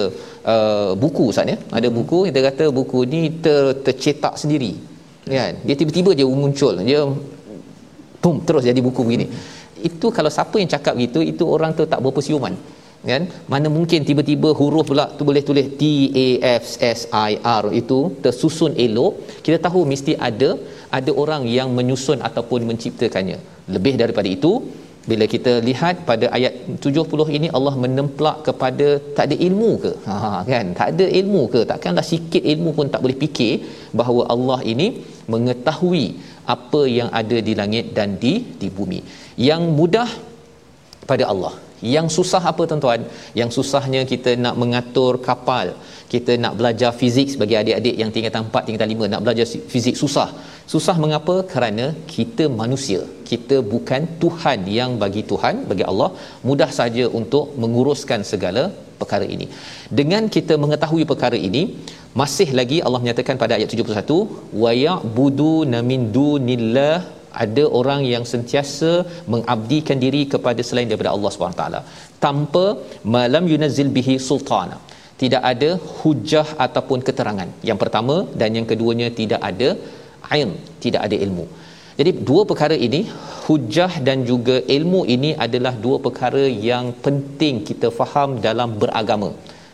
uh, 0.55 0.91
buku 1.05 1.25
Ustaz 1.33 1.53
ya? 1.53 1.59
Ada 1.79 1.89
buku 1.99 2.19
kita 2.29 2.41
kata 2.49 2.65
buku 2.81 2.99
ni 3.13 3.23
ter, 3.45 3.63
tercetak 3.87 4.37
sendiri 4.41 4.73
kan? 5.39 5.55
Dia 5.67 5.75
tiba-tiba 5.81 6.11
dia 6.19 6.27
muncul 6.43 6.75
dia 6.89 7.03
boom 8.23 8.37
terus 8.49 8.63
jadi 8.71 8.81
buku 8.87 9.01
begini. 9.07 9.27
Itu 9.89 10.09
kalau 10.17 10.31
siapa 10.37 10.57
yang 10.63 10.71
cakap 10.75 10.95
gitu 11.05 11.21
itu 11.33 11.45
orang 11.55 11.71
tu 11.79 11.85
tak 11.93 12.01
berapa 12.05 12.21
siuman 12.27 12.55
kan? 13.11 13.23
Mana 13.53 13.69
mungkin 13.77 14.01
tiba-tiba 14.09 14.49
huruf 14.61 14.87
pula 14.91 15.05
tu 15.19 15.23
boleh 15.29 15.43
tulis 15.49 15.67
T 15.81 15.83
A 16.25 16.29
F 16.63 16.65
S 16.99 17.01
I 17.31 17.33
R 17.63 17.65
itu 17.81 17.99
tersusun 18.25 18.73
elok. 18.87 19.13
Kita 19.45 19.59
tahu 19.67 19.83
mesti 19.93 20.15
ada 20.29 20.51
ada 20.99 21.11
orang 21.23 21.45
yang 21.59 21.71
menyusun 21.79 22.19
ataupun 22.29 22.61
menciptakannya. 22.71 23.39
Lebih 23.75 23.95
daripada 24.03 24.29
itu 24.39 24.53
bila 25.11 25.25
kita 25.35 25.53
lihat 25.67 25.97
pada 26.09 26.27
ayat 26.37 26.55
70 26.85 27.27
ini 27.37 27.49
Allah 27.57 27.75
menemplak 27.83 28.39
kepada 28.47 28.87
tak 29.17 29.25
ada 29.29 29.37
ilmu 29.49 29.71
ke? 29.85 29.93
Ha 30.09 30.41
kan? 30.51 30.67
Tak 30.79 30.89
ada 30.93 31.07
ilmu 31.21 31.43
ke? 31.53 31.61
Takkanlah 31.73 32.07
sikit 32.13 32.43
ilmu 32.53 32.71
pun 32.79 32.89
tak 32.95 33.03
boleh 33.05 33.19
fikir 33.25 33.53
bahawa 34.01 34.23
Allah 34.35 34.59
ini 34.73 34.89
mengetahui 35.35 36.07
apa 36.55 36.81
yang 36.99 37.09
ada 37.21 37.37
di 37.49 37.53
langit 37.61 37.87
dan 37.97 38.11
di 38.23 38.35
di 38.61 38.69
bumi. 38.79 39.01
Yang 39.49 39.63
mudah 39.79 40.11
pada 41.11 41.27
Allah. 41.33 41.55
Yang 41.95 42.07
susah 42.17 42.43
apa 42.51 42.63
tuan-tuan? 42.69 43.01
Yang 43.41 43.51
susahnya 43.57 44.01
kita 44.13 44.31
nak 44.45 44.55
mengatur 44.63 45.13
kapal. 45.29 45.77
Kita 46.13 46.33
nak 46.43 46.55
belajar 46.59 46.91
fizik 47.01 47.29
bagi 47.41 47.57
adik-adik 47.61 47.97
yang 48.01 48.11
tingkatan 48.15 48.43
4 48.49 48.67
tingkatan 48.67 48.91
5 48.95 49.13
nak 49.13 49.23
belajar 49.27 49.47
fizik 49.73 49.97
susah. 50.03 50.29
Susah 50.73 50.97
mengapa? 51.05 51.35
Kerana 51.53 51.87
kita 52.15 52.45
manusia. 52.61 53.01
Kita 53.31 53.57
bukan 53.75 54.03
Tuhan 54.23 54.61
yang 54.79 54.93
bagi 55.03 55.23
Tuhan 55.31 55.69
bagi 55.71 55.85
Allah. 55.91 56.11
Mudah 56.49 56.71
saja 56.79 57.05
untuk 57.21 57.53
menguruskan 57.63 58.23
segala 58.33 58.65
perkara 59.01 59.27
ini. 59.35 59.47
Dengan 59.99 60.25
kita 60.37 60.57
mengetahui 60.65 61.05
perkara 61.13 61.39
ini 61.49 61.63
masih 62.21 62.49
lagi 62.59 62.79
Allah 62.87 63.01
menyatakan 63.05 63.37
pada 63.43 63.53
ayat 63.59 63.71
71 63.75 64.19
wa 64.63 64.73
ya'budu 64.87 65.53
min 65.91 66.01
dunillah. 66.19 66.97
Ada 67.45 67.65
orang 67.79 68.01
yang 68.11 68.25
sentiasa 68.31 68.91
mengabdikan 69.33 69.99
diri 70.05 70.23
kepada 70.35 70.61
selain 70.69 70.89
daripada 70.91 71.11
Allah 71.17 71.51
taala. 71.59 71.81
Tanpa 72.25 72.65
malam 73.17 73.45
yunazzil 73.53 73.91
bihi 73.97 74.15
sultana. 74.29 74.77
Tidak 75.23 75.43
ada 75.51 75.71
hujah 75.99 76.47
ataupun 76.67 77.01
keterangan. 77.09 77.51
Yang 77.69 77.79
pertama 77.83 78.17
dan 78.41 78.57
yang 78.59 78.67
keduanya 78.71 79.09
tidak 79.21 79.43
ada 79.51 79.69
ilm 80.39 80.53
tidak 80.85 81.01
ada 81.07 81.17
ilmu. 81.27 81.45
Jadi 81.99 82.11
dua 82.29 82.43
perkara 82.51 82.77
ini 82.87 83.01
hujah 83.47 83.93
dan 84.07 84.19
juga 84.31 84.57
ilmu 84.77 85.01
ini 85.17 85.31
adalah 85.47 85.75
dua 85.85 85.99
perkara 86.07 86.45
yang 86.71 86.87
penting 87.05 87.57
kita 87.69 87.91
faham 87.99 88.31
dalam 88.47 88.73
beragama 88.83 89.31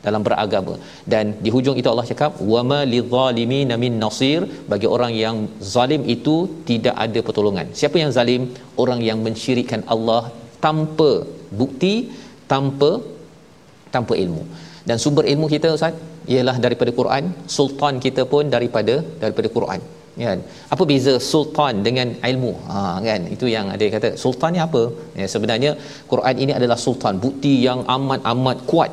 dalam 0.06 0.22
beragama. 0.26 0.74
Dan 1.12 1.24
di 1.44 1.50
hujung 1.54 1.76
itu 1.80 1.88
Allah 1.92 2.06
cakap 2.10 2.32
wama 2.52 2.80
lidzalimin 2.92 3.70
min 3.84 3.94
nasir. 4.04 4.40
Bagi 4.72 4.88
orang 4.96 5.12
yang 5.24 5.36
zalim 5.74 6.02
itu 6.16 6.36
tidak 6.70 6.96
ada 7.06 7.22
pertolongan. 7.28 7.68
Siapa 7.80 7.98
yang 8.02 8.12
zalim? 8.18 8.44
Orang 8.84 9.02
yang 9.08 9.20
mensyirikkan 9.26 9.82
Allah 9.94 10.22
tanpa 10.66 11.10
bukti 11.62 11.94
tanpa 12.52 12.90
tanpa 13.94 14.14
ilmu. 14.24 14.44
Dan 14.88 14.96
sumber 15.04 15.24
ilmu 15.32 15.46
kita 15.54 15.70
ustaz 15.78 15.96
ialah 16.34 16.56
daripada 16.66 16.92
Quran. 17.00 17.24
Sultan 17.56 17.96
kita 18.06 18.24
pun 18.34 18.46
daripada 18.56 18.94
daripada 19.24 19.50
Quran 19.58 19.82
kan? 20.20 20.38
Apa 20.74 20.82
beza 20.90 21.14
sultan 21.30 21.74
dengan 21.86 22.08
ilmu? 22.30 22.52
Ha 22.70 22.78
kan? 23.08 23.20
Itu 23.34 23.46
yang 23.54 23.66
ada 23.74 23.86
kata 23.94 24.08
sultan 24.22 24.52
ni 24.56 24.60
apa? 24.66 24.82
Ya 25.20 25.26
sebenarnya 25.34 25.70
Quran 26.12 26.36
ini 26.44 26.52
adalah 26.58 26.78
sultan. 26.86 27.16
Bukti 27.24 27.52
yang 27.66 27.80
amat 27.96 28.20
amat 28.32 28.58
kuat 28.72 28.90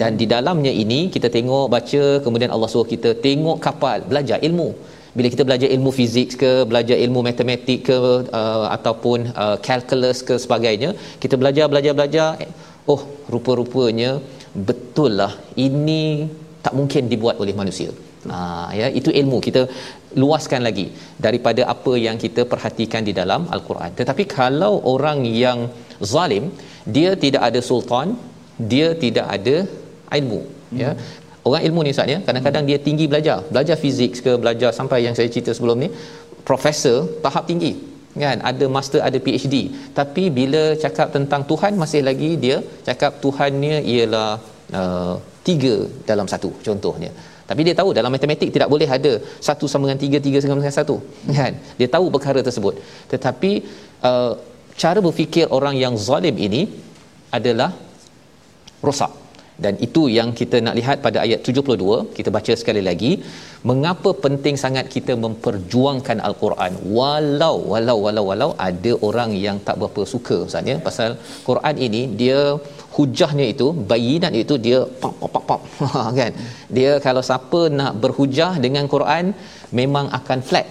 dan 0.00 0.20
di 0.20 0.26
dalamnya 0.34 0.72
ini 0.82 1.00
kita 1.14 1.28
tengok 1.36 1.66
baca 1.74 2.02
kemudian 2.24 2.52
Allah 2.54 2.68
suruh 2.72 2.88
kita 2.94 3.10
tengok 3.26 3.58
kapal 3.66 3.98
belajar 4.10 4.38
ilmu. 4.48 4.68
Bila 5.16 5.28
kita 5.34 5.44
belajar 5.48 5.68
ilmu 5.74 5.90
fizik 5.98 6.36
ke 6.42 6.50
belajar 6.70 6.96
ilmu 7.04 7.20
matematik 7.28 7.80
ke 7.88 7.96
uh, 8.40 8.66
ataupun 8.76 9.32
uh, 9.42 9.56
calculus 9.66 10.18
ke 10.28 10.34
sebagainya 10.44 10.90
kita 11.22 11.34
belajar 11.40 11.66
belajar 11.72 11.92
belajar 11.98 12.28
oh 12.92 13.00
rupa-rupanya 13.32 14.10
betul 14.68 15.12
lah 15.20 15.32
ini 15.66 16.02
tak 16.64 16.76
mungkin 16.78 17.02
dibuat 17.12 17.36
oleh 17.42 17.56
manusia. 17.60 17.90
Ha, 18.28 18.38
ya 18.78 18.86
itu 18.98 19.10
ilmu 19.20 19.38
kita 19.46 19.60
luaskan 20.20 20.60
lagi 20.68 20.86
daripada 21.26 21.62
apa 21.74 21.92
yang 22.06 22.16
kita 22.24 22.42
perhatikan 22.52 23.02
di 23.08 23.12
dalam 23.20 23.42
al-Quran. 23.56 23.90
Tetapi 24.00 24.24
kalau 24.38 24.72
orang 24.94 25.20
yang 25.44 25.58
zalim 26.12 26.44
dia 26.96 27.10
tidak 27.24 27.42
ada 27.48 27.60
sultan 27.70 28.16
dia 28.72 28.86
tidak 29.04 29.26
ada 29.36 29.56
ilmu 30.18 30.40
hmm. 30.44 30.78
ya 30.82 30.90
orang 31.48 31.62
ilmu 31.68 31.80
ni 31.86 31.90
Ustaz 31.94 32.12
ya 32.14 32.18
kadang-kadang 32.26 32.64
dia 32.68 32.78
tinggi 32.86 33.04
belajar. 33.12 33.38
Belajar 33.52 33.76
fizik 33.84 34.12
ke 34.24 34.32
belajar 34.42 34.70
sampai 34.78 34.98
yang 35.06 35.14
saya 35.18 35.28
cerita 35.34 35.52
sebelum 35.56 35.78
ni 35.84 35.88
profesor 36.48 36.98
tahap 37.24 37.44
tinggi 37.50 37.72
kan? 38.24 38.38
Ada 38.50 38.66
master 38.76 39.00
ada 39.08 39.18
PhD 39.26 39.56
tapi 39.98 40.24
bila 40.38 40.62
cakap 40.84 41.08
tentang 41.16 41.42
Tuhan 41.50 41.72
masih 41.82 42.02
lagi 42.08 42.30
dia 42.44 42.58
cakap 42.88 43.12
Tuhannya 43.24 43.76
ialah 43.94 44.30
uh, 44.80 45.14
tiga 45.48 45.76
dalam 46.10 46.28
satu 46.34 46.52
contohnya. 46.68 47.12
Tapi 47.48 47.60
dia 47.66 47.74
tahu 47.80 47.90
dalam 47.98 48.12
matematik 48.14 48.48
tidak 48.54 48.68
boleh 48.72 48.88
ada 48.96 49.12
satu 49.46 49.64
sama 49.72 49.84
dengan 49.88 50.00
tiga 50.04 50.18
tiga 50.26 50.38
sama 50.42 50.60
dengan 50.60 50.76
satu 50.80 50.96
kan? 51.38 51.52
Dia 51.80 51.88
tahu 51.96 52.06
perkara 52.16 52.40
tersebut. 52.48 52.74
Tetapi 53.12 53.52
uh, 54.10 54.32
cara 54.82 54.98
berfikir 55.06 55.46
orang 55.58 55.76
yang 55.84 55.94
zalim 56.08 56.36
ini 56.48 56.62
adalah 57.38 57.70
rosak. 58.86 59.12
Dan 59.64 59.74
itu 59.86 60.02
yang 60.16 60.28
kita 60.38 60.56
nak 60.64 60.74
lihat 60.78 60.96
pada 61.04 61.18
ayat 61.24 61.40
72 61.50 61.94
kita 62.16 62.28
baca 62.36 62.52
sekali 62.60 62.82
lagi 62.88 63.10
mengapa 63.70 64.10
penting 64.24 64.56
sangat 64.64 64.86
kita 64.94 65.12
memperjuangkan 65.24 66.18
al-Quran 66.28 66.72
walau 66.96 67.56
walau 67.72 67.96
walau 68.04 68.24
walau 68.30 68.50
ada 68.68 68.92
orang 69.08 69.30
yang 69.46 69.56
tak 69.66 69.76
berapa 69.80 70.02
suka 70.12 70.36
ustaz 70.46 70.70
ya? 70.72 70.76
Pasal 70.88 71.10
Quran 71.48 71.74
ini 71.86 72.02
dia 72.20 72.38
hujahnya 72.96 73.46
itu 73.54 73.66
bayinat 73.90 74.34
itu 74.42 74.56
dia 74.66 74.78
pop 75.02 75.14
pop 75.20 75.30
pop 75.34 75.44
pop 75.48 75.60
kan? 76.20 76.32
Dia 76.78 76.92
kalau 77.06 77.24
siapa 77.30 77.62
nak 77.80 77.94
berhujah 78.04 78.52
dengan 78.66 78.86
Quran 78.94 79.34
memang 79.80 80.06
akan 80.20 80.40
flat 80.50 80.68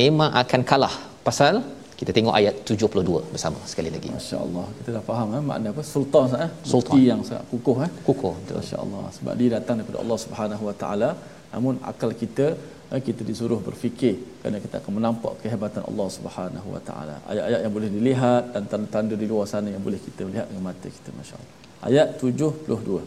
memang 0.00 0.30
akan 0.42 0.62
kalah. 0.72 0.94
Pasal 1.26 1.54
kita 2.00 2.10
tengok 2.16 2.34
ayat 2.38 2.54
72 2.68 3.32
bersama 3.34 3.58
sekali 3.70 3.90
lagi. 3.94 4.08
Masya-Allah. 4.16 4.64
Kita 4.78 4.90
dah 4.96 5.04
faham 5.10 5.28
eh 5.38 5.42
makna 5.50 5.68
apa? 5.72 5.82
Sultan 5.92 6.28
eh. 6.44 6.50
Sultan 6.72 7.00
yang 7.10 7.20
sangat 7.28 7.44
kukuh 7.52 7.76
eh. 7.86 7.90
Kukuh. 8.08 8.34
Masya-Allah. 8.58 9.04
Sebab 9.16 9.34
dia 9.40 9.50
datang 9.56 9.80
daripada 9.80 10.00
Allah 10.04 10.18
Subhanahu 10.24 10.62
Wa 10.68 10.74
Taala. 10.82 11.10
Namun 11.54 11.80
akal 11.90 12.12
kita 12.22 12.46
eh, 12.92 13.00
kita 13.08 13.24
disuruh 13.30 13.60
berfikir 13.68 14.14
kerana 14.40 14.60
kita 14.64 14.76
akan 14.80 14.92
menampak 14.98 15.40
kehebatan 15.42 15.82
Allah 15.88 16.08
Subhanahu 16.18 16.68
Wa 16.76 16.82
Taala. 16.88 17.16
Ayat-ayat 17.32 17.60
yang 17.64 17.74
boleh 17.78 17.90
dilihat 17.96 18.42
dan 18.52 18.64
tanda-tanda 18.72 19.16
di 19.22 19.28
luar 19.32 19.48
sana 19.54 19.72
yang 19.76 19.84
boleh 19.88 20.00
kita 20.08 20.28
lihat 20.34 20.46
dengan 20.52 20.64
mata 20.68 20.88
kita 20.98 21.10
masya-Allah. 21.16 21.52
Ayat 21.88 22.08
72. 22.20 23.00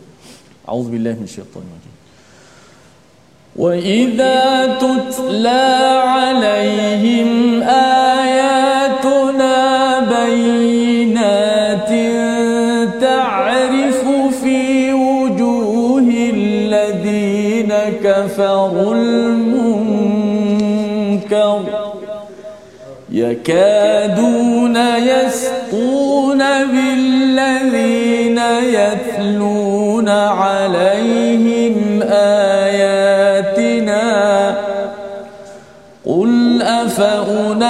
A'udzubillahi 0.69 1.15
minasyaitanir 1.21 1.73
rajim. 1.77 1.98
وإذا 3.55 4.77
تتلى 4.79 6.01
عليهم 6.03 7.63
آياتنا 7.63 8.79
بينات 9.99 11.89
تعرف 13.01 14.05
في 14.43 14.93
وجوه 14.93 15.99
الذين 16.33 17.73
كفروا 18.03 18.95
المنكر 18.95 19.99
يكادون 23.11 24.77
يسقون 24.97 26.37
بالذين 26.67 28.39
يتلون 28.73 30.09
عليهم 30.09 32.01
آياتنا 32.03 32.58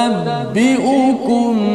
أفأنبئكم 0.08 1.67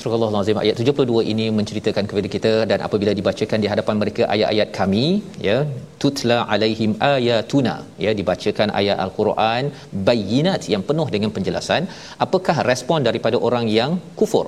Surah 0.00 0.18
Al-Azim 0.26 0.58
ayat 0.62 0.76
72 0.82 1.22
ini 1.32 1.46
menceritakan 1.56 2.04
kepada 2.10 2.28
kita 2.34 2.52
dan 2.70 2.78
apabila 2.86 3.12
dibacakan 3.18 3.58
di 3.64 3.68
hadapan 3.72 3.96
mereka 4.02 4.22
ayat-ayat 4.34 4.68
kami 4.78 5.04
ya 5.46 5.56
tutla 6.02 6.38
alaihim 6.54 6.92
ayatuna 7.14 7.74
ya 8.04 8.12
dibacakan 8.18 8.68
ayat 8.80 8.96
al-Quran 9.04 9.64
bayinat 10.08 10.62
yang 10.74 10.84
penuh 10.90 11.08
dengan 11.14 11.32
penjelasan 11.36 11.84
apakah 12.26 12.56
respon 12.70 13.08
daripada 13.08 13.38
orang 13.48 13.66
yang 13.78 13.92
kufur? 14.20 14.46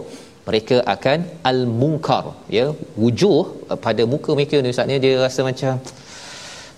Mereka 0.49 0.77
akan 0.95 1.19
al-munkar 1.51 2.25
ya 2.57 2.67
wujuh 3.03 3.41
uh, 3.73 3.79
pada 3.87 4.05
muka 4.15 4.31
mereka 4.39 4.57
ni 4.65 4.73
ustaz 4.75 5.03
dia 5.05 5.13
rasa 5.27 5.41
macam 5.51 5.75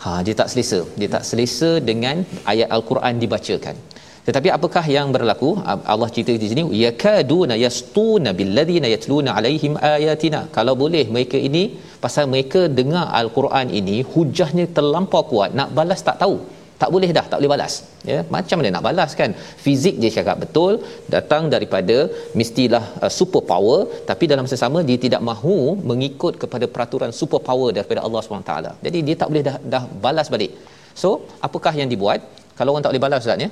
ha 0.05 0.11
dia 0.27 0.35
tak 0.41 0.51
selesa. 0.55 0.81
Dia 1.01 1.11
tak 1.17 1.25
selesa 1.31 1.71
dengan 1.91 2.17
ayat 2.55 2.69
al-Quran 2.79 3.23
dibacakan 3.25 3.79
tetapi 4.27 4.49
apakah 4.57 4.85
yang 4.97 5.09
berlaku? 5.15 5.49
Allah 5.93 6.09
cerita 6.15 6.33
di 6.43 6.47
sini 6.51 6.63
yakaduna 6.85 7.55
yastuna 7.65 8.31
billadhina 8.39 8.89
yatluna 8.95 9.31
alaihim 9.39 9.73
ayatina. 9.95 10.41
Kalau 10.57 10.75
boleh 10.83 11.05
mereka 11.15 11.39
ini 11.49 11.63
pasal 12.05 12.25
mereka 12.33 12.61
dengar 12.79 13.07
al-Quran 13.21 13.69
ini 13.81 13.97
hujahnya 14.13 14.65
terlampau 14.77 15.23
kuat. 15.33 15.51
Nak 15.61 15.71
balas 15.79 16.03
tak 16.09 16.17
tahu. 16.23 16.37
Tak 16.83 16.91
boleh 16.95 17.11
dah 17.17 17.25
tak 17.31 17.37
boleh 17.39 17.51
balas. 17.55 17.75
Ya 18.11 18.19
macam 18.35 18.57
mana 18.61 18.71
nak 18.77 18.85
balas 18.87 19.11
kan? 19.21 19.31
Fizik 19.65 19.99
dia 20.03 20.11
cakap 20.17 20.39
betul 20.45 20.73
datang 21.15 21.45
daripada 21.55 21.97
mestilah 22.41 22.85
uh, 23.05 23.13
super 23.19 23.43
power 23.53 23.79
tapi 24.09 24.25
dalam 24.33 24.49
sesama 24.53 24.81
dia 24.89 24.99
tidak 25.05 25.23
mahu 25.31 25.59
mengikut 25.91 26.37
kepada 26.45 26.69
peraturan 26.75 27.13
super 27.21 27.43
power 27.51 27.69
daripada 27.77 28.01
Allah 28.07 28.23
SWT 28.25 28.55
jadi 28.87 28.99
dia 29.07 29.17
tak 29.21 29.29
boleh 29.33 29.45
dah, 29.51 29.57
dah 29.75 29.85
balas 30.07 30.29
balik. 30.37 30.55
So 31.03 31.11
apakah 31.49 31.75
yang 31.83 31.91
dibuat? 31.93 32.21
Kalau 32.59 32.73
orang 32.73 32.85
tak 32.85 32.93
boleh 32.93 33.05
balas 33.07 33.23
ustaz 33.25 33.45
ya 33.47 33.51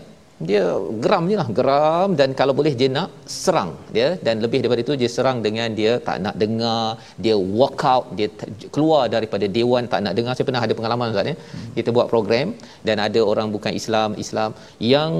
dia 0.49 0.63
geram 1.05 1.25
je 1.31 1.37
lah 1.41 1.49
geram. 1.59 2.09
Dan 2.21 2.31
kalau 2.41 2.55
boleh 2.59 2.73
dia 2.81 2.89
nak 2.97 3.11
serang 3.39 3.71
dia 3.97 4.09
dan 4.27 4.35
lebih 4.45 4.61
daripada 4.63 4.83
itu 4.87 4.95
dia 5.03 5.11
serang 5.17 5.39
dengan 5.47 5.69
dia 5.81 5.93
tak 6.09 6.17
nak 6.25 6.37
dengar 6.43 6.83
dia 7.25 7.37
walk 7.59 7.85
out 7.93 8.07
dia 8.19 8.29
keluar 8.75 9.03
daripada 9.15 9.49
dewan 9.59 9.91
tak 9.93 10.03
nak 10.07 10.15
dengar. 10.19 10.35
Saya 10.37 10.49
pernah 10.49 10.65
ada 10.67 10.77
pengalaman 10.79 11.15
Ustaz 11.15 11.31
ya. 11.33 11.37
Hmm. 11.37 11.69
kita 11.79 11.89
buat 11.97 12.09
program 12.15 12.49
dan 12.89 12.97
ada 13.07 13.23
orang 13.33 13.49
bukan 13.57 13.75
Islam 13.83 14.11
Islam 14.25 14.51
yang 14.95 15.13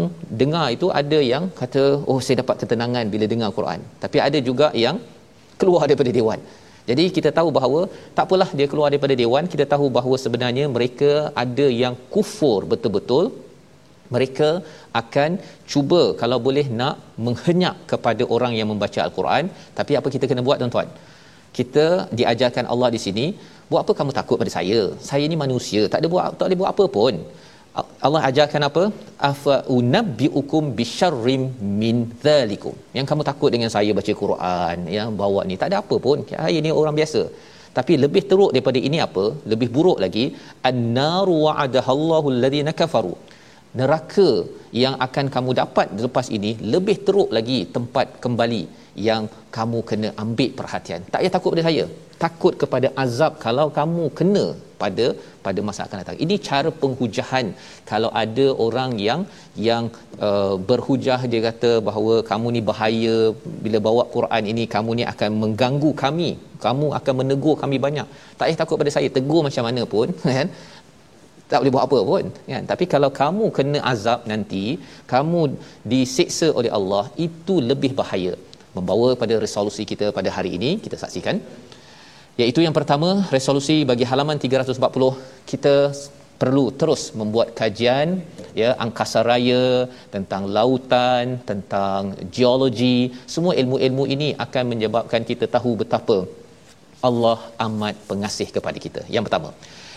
dengar 0.43 0.67
itu 0.77 0.89
ada 1.03 1.21
yang 1.33 1.47
kata 1.61 1.85
oh 2.11 2.19
saya 2.25 2.39
dapat 2.43 2.57
ketenangan 2.65 3.07
bila 3.15 3.27
dengar 3.35 3.51
Quran. 3.59 3.81
Tapi 4.05 4.21
ada 4.29 4.41
juga 4.51 4.69
yang 4.87 4.99
keluar 5.63 5.85
daripada 5.89 6.13
dewan. 6.19 6.41
Jadi 6.91 7.05
kita 7.17 7.31
tahu 7.39 7.49
bahawa 7.57 7.81
tak 8.17 8.25
apalah 8.27 8.49
dia 8.59 8.67
keluar 8.71 8.89
daripada 8.93 9.15
dewan 9.21 9.47
kita 9.53 9.65
tahu 9.73 9.87
bahawa 9.97 10.17
sebenarnya 10.25 10.65
mereka 10.77 11.11
ada 11.43 11.67
yang 11.83 11.95
kufur 12.15 12.61
betul-betul 12.73 13.25
mereka 14.15 14.49
akan 15.01 15.31
cuba 15.73 16.03
kalau 16.23 16.39
boleh 16.47 16.67
nak 16.81 16.97
menghenyak 17.27 17.77
kepada 17.93 18.23
orang 18.37 18.53
yang 18.59 18.69
membaca 18.73 19.01
al-Quran. 19.07 19.45
Tapi 19.79 19.93
apa 20.01 20.09
kita 20.15 20.27
kena 20.31 20.45
buat 20.49 20.59
tuan-tuan? 20.63 20.91
Kita 21.59 21.87
diajarkan 22.19 22.67
Allah 22.73 22.89
di 22.97 23.01
sini 23.07 23.27
buat 23.71 23.81
apa 23.85 23.93
kamu 23.99 24.13
takut 24.19 24.37
pada 24.43 24.53
saya? 24.59 24.81
Saya 25.09 25.25
ni 25.33 25.39
manusia 25.45 25.83
tak 25.93 26.01
ada 26.03 26.09
buat 26.15 26.25
tak 26.39 26.47
boleh 26.47 26.61
buat 26.61 26.73
apa 26.75 26.87
pun. 26.99 27.15
Allah 28.07 28.21
ajarkan 28.29 28.63
apa? 28.69 28.83
Afa 29.31 29.55
unabbiukum 29.77 30.65
bisyarrim 30.79 31.43
min 31.83 31.97
dzalikum 32.25 32.75
yang 32.97 33.07
kamu 33.11 33.23
takut 33.31 33.51
dengan 33.55 33.71
saya 33.77 33.91
baca 33.99 34.13
Quran 34.23 34.77
yang 34.97 35.11
bawa 35.21 35.43
ni 35.51 35.57
tak 35.63 35.71
ada 35.71 35.79
apa 35.85 35.97
pun. 36.07 36.19
Saya 36.45 36.59
ni 36.67 36.73
orang 36.81 36.97
biasa. 37.01 37.23
Tapi 37.77 37.93
lebih 38.05 38.23
teruk 38.31 38.51
daripada 38.55 38.79
ini 38.89 38.99
apa? 39.07 39.25
Lebih 39.53 39.69
buruk 39.77 39.99
lagi 40.05 40.25
annaru 40.71 41.37
wa'adahallahu 41.47 42.27
alladhina 42.35 42.73
kafaru 42.81 43.15
neraka 43.81 44.29
yang 44.83 44.95
akan 45.07 45.27
kamu 45.35 45.51
dapat 45.63 45.87
lepas 46.05 46.27
ini 46.37 46.53
lebih 46.75 46.97
teruk 47.07 47.31
lagi 47.37 47.59
tempat 47.77 48.07
kembali 48.25 48.63
yang 49.09 49.23
kamu 49.57 49.79
kena 49.91 50.09
ambil 50.23 50.51
perhatian. 50.59 51.01
Tak 51.13 51.21
payah 51.21 51.35
takut 51.37 51.53
pada 51.55 51.67
saya. 51.69 51.85
Takut 52.25 52.55
kepada 52.63 52.89
azab 53.05 53.33
kalau 53.45 53.67
kamu 53.79 54.05
kena 54.19 54.45
pada 54.83 55.07
pada 55.45 55.61
masa 55.67 55.81
akan 55.85 55.99
datang. 56.01 56.19
Ini 56.25 56.35
cara 56.49 56.71
penghujahan 56.83 57.47
kalau 57.91 58.11
ada 58.23 58.47
orang 58.67 58.91
yang 59.07 59.21
yang 59.69 59.85
uh, 60.27 60.55
berhujah 60.69 61.21
dia 61.33 61.41
kata 61.49 61.71
bahawa 61.89 62.15
kamu 62.31 62.47
ni 62.57 62.63
bahaya 62.71 63.17
bila 63.65 63.81
bawa 63.89 64.05
Quran 64.15 64.43
ini 64.53 64.67
kamu 64.75 64.91
ni 65.01 65.07
akan 65.13 65.31
mengganggu 65.43 65.93
kami. 66.05 66.31
Kamu 66.67 66.89
akan 66.99 67.15
menegur 67.21 67.57
kami 67.63 67.77
banyak. 67.87 68.09
Tak 68.39 68.47
payah 68.47 68.61
takut 68.63 68.79
pada 68.83 68.93
saya. 68.97 69.09
Tegur 69.17 69.43
macam 69.49 69.65
mana 69.69 69.85
pun 69.95 70.09
kan 70.37 70.49
tak 71.53 71.61
boleh 71.63 71.73
buat 71.75 71.85
apa 71.89 71.99
pun 72.11 72.25
kan? 72.53 72.65
Tapi 72.71 72.85
kalau 72.95 73.11
kamu 73.21 73.45
kena 73.57 73.81
azab 73.93 74.21
nanti 74.33 74.65
kamu 75.13 75.41
disiksa 75.93 76.49
oleh 76.61 76.73
Allah 76.79 77.05
itu 77.27 77.57
lebih 77.71 77.93
bahaya. 78.01 78.35
Membawa 78.77 79.09
pada 79.23 79.35
resolusi 79.45 79.85
kita 79.91 80.07
pada 80.19 80.31
hari 80.37 80.51
ini 80.59 80.71
kita 80.85 80.97
saksikan. 81.03 81.39
Iaitu 82.41 82.61
yang 82.67 82.75
pertama 82.79 83.09
resolusi 83.37 83.77
bagi 83.91 84.05
halaman 84.11 84.39
340 84.45 85.11
kita 85.51 85.75
perlu 86.43 86.65
terus 86.81 87.03
membuat 87.19 87.49
kajian 87.59 88.09
ya 88.61 88.71
angkasa 88.85 89.21
raya 89.31 89.65
tentang 90.15 90.45
lautan 90.57 91.27
tentang 91.51 92.01
geologi. 92.37 92.99
Semua 93.35 93.53
ilmu-ilmu 93.63 94.07
ini 94.15 94.29
akan 94.47 94.65
menyebabkan 94.73 95.23
kita 95.31 95.47
tahu 95.57 95.73
betapa 95.83 96.19
Allah 97.09 97.39
amat 97.67 97.95
pengasih 98.11 98.49
kepada 98.57 98.79
kita. 98.87 99.03
Yang 99.15 99.25
pertama 99.29 99.51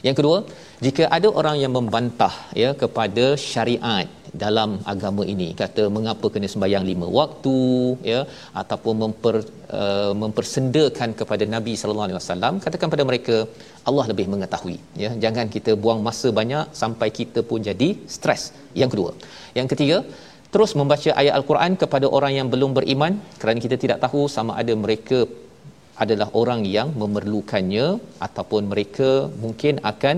yang 0.08 0.16
kedua, 0.20 0.38
jika 0.86 1.04
ada 1.18 1.28
orang 1.40 1.56
yang 1.62 1.74
membantah 1.78 2.34
ya 2.62 2.70
kepada 2.82 3.26
syariat 3.52 4.08
dalam 4.44 4.70
agama 4.94 5.24
ini 5.34 5.48
kata 5.62 5.84
mengapa 5.96 6.28
kena 6.34 6.48
sembahyang 6.54 6.86
lima 6.90 7.08
waktu 7.20 7.60
ya 8.12 8.20
ataupun 8.62 8.96
memper 9.04 9.36
uh, 9.80 10.14
mempersendakan 10.24 11.10
kepada 11.20 11.44
Nabi 11.56 11.74
sallallahu 11.80 12.08
alaihi 12.08 12.20
wasallam 12.20 12.54
katakan 12.66 12.92
pada 12.94 13.06
mereka 13.10 13.38
Allah 13.90 14.06
lebih 14.12 14.28
mengetahui. 14.34 14.78
Ya 15.04 15.12
jangan 15.26 15.48
kita 15.56 15.74
buang 15.86 16.02
masa 16.10 16.30
banyak 16.40 16.66
sampai 16.82 17.10
kita 17.20 17.42
pun 17.50 17.62
jadi 17.70 17.90
stres. 18.18 18.44
Yang 18.82 18.92
kedua. 18.96 19.12
Yang 19.60 19.70
ketiga 19.74 20.00
terus 20.54 20.74
membaca 20.80 21.10
ayat 21.22 21.34
al-Quran 21.40 21.74
kepada 21.82 22.08
orang 22.18 22.34
yang 22.40 22.50
belum 22.54 22.74
beriman. 22.78 23.16
Kerana 23.42 23.60
kita 23.66 23.78
tidak 23.86 24.00
tahu 24.06 24.22
sama 24.38 24.54
ada 24.62 24.76
mereka 24.86 25.20
adalah 26.04 26.28
orang 26.42 26.62
yang 26.76 26.90
memerlukannya 27.02 27.88
ataupun 28.28 28.64
mereka 28.74 29.10
mungkin 29.44 29.76
akan 29.92 30.16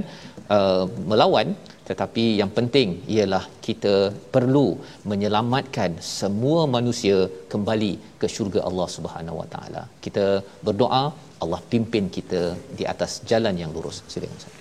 uh, 0.57 0.86
melawan 1.09 1.49
tetapi 1.89 2.23
yang 2.39 2.51
penting 2.57 2.89
ialah 3.15 3.43
kita 3.67 3.95
perlu 4.36 4.67
menyelamatkan 5.11 5.91
semua 6.17 6.61
manusia 6.75 7.17
kembali 7.53 7.91
ke 8.21 8.28
syurga 8.36 8.61
Allah 8.69 8.88
Subhanahu 8.95 9.39
Wa 9.41 9.47
Taala. 9.53 9.84
Kita 10.05 10.25
berdoa 10.67 11.03
Allah 11.43 11.61
pimpin 11.71 12.05
kita 12.17 12.41
di 12.80 12.84
atas 12.93 13.11
jalan 13.32 13.55
yang 13.61 13.71
lurus. 13.75 13.99
Silakan 14.13 14.39
Ustaz. 14.41 14.55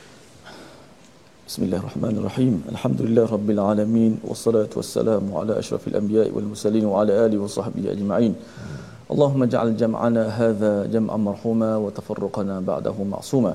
Bismillahirrahmanirrahim. 1.48 2.54
Alhamdulillah 2.74 3.26
rabbil 3.34 3.60
alamin 3.72 4.12
wassalatu 4.30 4.78
wassalamu 4.80 5.34
ala 5.40 5.52
asyrafil 5.62 5.98
anbiya'i 6.00 6.30
wal 6.36 6.48
mursalin 6.52 6.86
wa 6.92 6.96
ala 7.02 7.14
alihi 7.26 7.40
wa 7.44 7.50
sahbihi 7.58 7.88
ajma'in. 7.94 8.34
Hmm. 8.34 8.95
اللهم 9.11 9.43
اجعل 9.43 9.77
جمعنا 9.77 10.23
هذا 10.39 10.85
جمعا 10.93 11.17
مرحوما 11.17 11.71
وتفرقنا 11.83 12.59
بعده 12.59 12.97
معصوما 13.13 13.53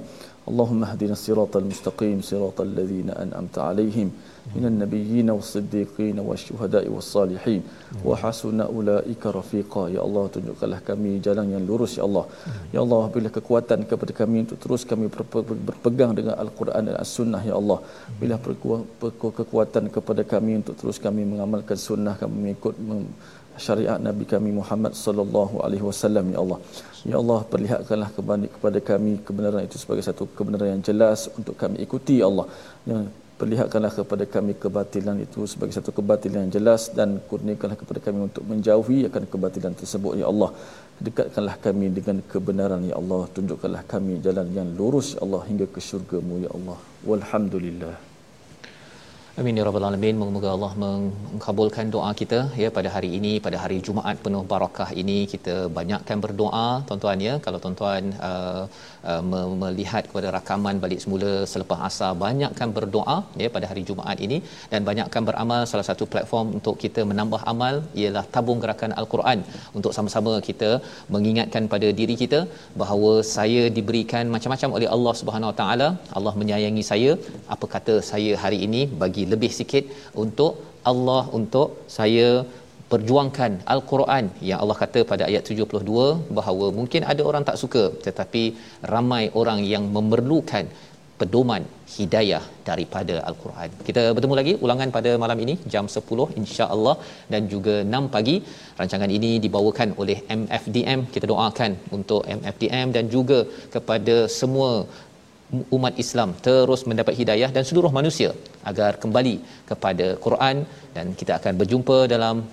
اللهم 0.51 0.80
اهدنا 0.84 1.14
الصراط 1.18 1.57
المستقيم 1.62 2.18
صراط 2.30 2.59
الذين 2.68 3.09
أنعمت 3.24 3.57
عليهم 3.68 4.09
من 4.57 4.64
النبيين 4.70 5.28
والصديقين 5.36 6.18
والشهداء 6.28 6.84
والصالحين 6.94 7.62
وحسن 8.09 8.61
أولئك 8.61 9.22
رفيقا 9.38 9.82
يا 9.97 10.01
الله 10.07 10.24
tunjukkanlah 10.34 10.80
kami 10.90 11.11
jalan 11.26 11.47
yang 11.55 11.64
lurus 11.70 11.92
ya 11.99 12.05
Allah 12.09 12.24
ya 12.74 12.80
Allah 12.84 13.03
bila 13.16 13.28
kekuatan 13.36 13.80
kepada 13.90 14.12
kami 14.20 14.36
untuk 14.44 14.59
terus 14.64 14.84
kami 14.90 15.07
berpegang 15.68 16.12
dengan 16.18 16.34
Al-Quran 16.44 16.82
dan 16.88 16.97
As-Sunnah 17.05 17.42
ya 17.51 17.55
Allah 17.61 17.78
bila 18.20 18.36
kekuatan 19.40 19.84
kepada 19.97 20.22
kami 20.34 20.53
untuk 20.61 20.76
terus 20.82 21.01
kami 21.07 21.24
mengamalkan 21.32 21.80
sunnah 21.88 22.14
kami 22.22 22.34
mengikut 22.44 22.76
syariat 23.68 23.99
Nabi 24.07 24.26
kami 24.34 24.51
Muhammad 24.59 24.93
sallallahu 25.05 25.55
alaihi 25.66 25.86
wasallam 25.89 26.26
ya 26.36 26.39
Allah. 26.43 26.59
Ya 27.12 27.16
Allah 27.22 27.39
perlihatkanlah 27.53 28.09
kepada 28.55 28.80
kami 28.91 29.14
kebenaran 29.28 29.64
itu 29.68 29.78
sebagai 29.84 30.03
satu 30.09 30.26
kebenaran 30.38 30.70
yang 30.74 30.84
jelas 30.89 31.20
untuk 31.39 31.55
kami 31.62 31.78
ikuti 31.86 32.16
ya 32.22 32.28
Allah. 32.32 32.47
Ya 32.89 32.99
perlihatkanlah 33.41 33.91
kepada 33.97 34.26
kami 34.36 34.53
kebatilan 34.64 35.18
itu 35.26 35.41
sebagai 35.53 35.74
satu 35.78 35.91
kebatilan 35.97 36.39
yang 36.43 36.53
jelas 36.57 36.82
dan 36.97 37.09
kurniakanlah 37.30 37.78
kepada 37.82 37.99
kami 38.07 38.20
untuk 38.30 38.43
menjauhi 38.51 38.99
akan 39.09 39.26
kebatilan 39.34 39.74
tersebut 39.82 40.14
ya 40.22 40.28
Allah. 40.34 40.51
Dekatkanlah 41.07 41.57
kami 41.66 41.89
dengan 41.97 42.18
kebenaran 42.34 42.86
ya 42.91 42.95
Allah. 43.01 43.22
Tunjukkanlah 43.36 43.84
kami 43.95 44.22
jalan 44.28 44.47
yang 44.59 44.70
lurus 44.80 45.09
ya 45.16 45.20
Allah 45.26 45.41
hingga 45.49 45.68
ke 45.76 45.82
syurga-Mu 45.89 46.38
ya 46.45 46.51
Allah. 46.59 46.78
Walhamdulillah. 47.12 48.11
Amin 49.39 49.59
ya 49.59 49.63
rabbal 49.65 49.86
alamin. 49.88 50.15
Moga 50.36 50.49
Allah 50.53 50.69
mengkabulkan 50.84 51.86
doa 51.93 52.09
kita 52.21 52.39
ya 52.61 52.69
pada 52.77 52.89
hari 52.95 53.09
ini 53.17 53.32
pada 53.45 53.57
hari 53.61 53.77
Jumaat 53.86 54.17
penuh 54.23 54.41
barakah 54.49 54.88
ini 55.01 55.15
kita 55.34 55.53
banyakkan 55.77 56.17
berdoa 56.23 56.65
tuan-tuan 56.88 57.19
ya. 57.27 57.34
Kalau 57.45 57.59
tuan-tuan 57.63 58.11
uh, 58.29 58.63
uh, 59.11 59.21
melihat 59.61 60.03
kepada 60.09 60.27
rakaman 60.38 60.82
balik 60.86 60.99
semula 61.03 61.32
selepas 61.53 61.79
asar 61.89 62.11
banyakkan 62.25 62.71
berdoa 62.77 63.15
ya 63.43 63.49
pada 63.55 63.69
hari 63.71 63.84
Jumaat 63.91 64.19
ini 64.27 64.39
dan 64.73 64.84
banyakkan 64.89 65.23
beramal 65.29 65.63
salah 65.73 65.88
satu 65.89 66.07
platform 66.15 66.49
untuk 66.59 66.75
kita 66.84 67.03
menambah 67.11 67.41
amal 67.53 67.77
ialah 68.01 68.25
tabung 68.36 68.59
gerakan 68.65 68.97
al-Quran 69.03 69.39
untuk 69.79 69.95
sama-sama 69.99 70.36
kita 70.49 70.71
mengingatkan 71.15 71.71
pada 71.75 71.89
diri 72.01 72.17
kita 72.23 72.41
bahawa 72.84 73.13
saya 73.36 73.63
diberikan 73.79 74.27
macam-macam 74.36 74.71
oleh 74.79 74.91
Allah 74.97 75.15
Subhanahu 75.21 75.51
Wa 75.53 75.57
Taala. 75.63 75.89
Allah 76.19 76.36
menyayangi 76.43 76.86
saya. 76.91 77.11
Apa 77.57 77.65
kata 77.77 77.97
saya 78.11 78.32
hari 78.45 78.61
ini 78.69 78.84
bagi 79.01 79.19
lebih 79.34 79.51
sikit 79.59 79.86
untuk 80.24 80.53
Allah 80.91 81.24
untuk 81.39 81.69
saya 81.97 82.30
perjuangkan 82.91 83.51
al-Quran 83.74 84.26
yang 84.49 84.59
Allah 84.63 84.78
kata 84.84 85.01
pada 85.11 85.24
ayat 85.30 85.43
72 85.51 86.05
bahawa 86.38 86.65
mungkin 86.80 87.01
ada 87.11 87.22
orang 87.30 87.43
tak 87.49 87.59
suka 87.63 87.84
tetapi 88.07 88.43
ramai 88.93 89.24
orang 89.41 89.59
yang 89.74 89.84
memerlukan 89.97 90.65
pedoman 91.22 91.63
hidayah 91.95 92.43
daripada 92.69 93.15
al-Quran. 93.30 93.69
Kita 93.88 94.03
bertemu 94.15 94.36
lagi 94.39 94.53
ulangan 94.65 94.89
pada 94.95 95.11
malam 95.24 95.39
ini 95.43 95.55
jam 95.74 95.86
10 95.95 96.38
insya-Allah 96.41 96.95
dan 97.34 97.41
juga 97.53 97.76
6 97.97 98.13
pagi. 98.15 98.36
Rancangan 98.80 99.11
ini 99.17 99.32
dibawakan 99.45 99.89
oleh 100.01 100.17
MFDM. 100.39 101.01
Kita 101.15 101.26
doakan 101.34 101.74
untuk 101.97 102.24
MFDM 102.39 102.89
dan 102.97 103.05
juga 103.15 103.39
kepada 103.76 104.15
semua 104.39 104.72
umat 105.78 105.93
Islam 106.04 106.30
terus 106.47 106.84
mendapat 106.89 107.16
hidayah 107.22 107.49
dan 107.56 107.64
seluruh 107.70 107.91
manusia 107.99 108.30
agar 108.72 108.91
kembali 109.04 109.36
kepada 109.72 110.08
Quran. 110.26 110.68
Dan 110.95 111.16
kita 111.20 111.39
akan 111.39 111.54
berjumpa 111.62 111.97
dalam 112.14 112.43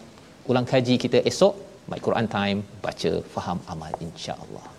ulang 0.50 0.66
kaji 0.72 0.96
kita 1.04 1.20
esok. 1.32 1.54
My 1.90 2.00
Quran 2.06 2.26
Time 2.38 2.58
baca 2.84 3.12
faham 3.34 3.58
amal 3.72 3.92
insya-Allah 4.06 4.77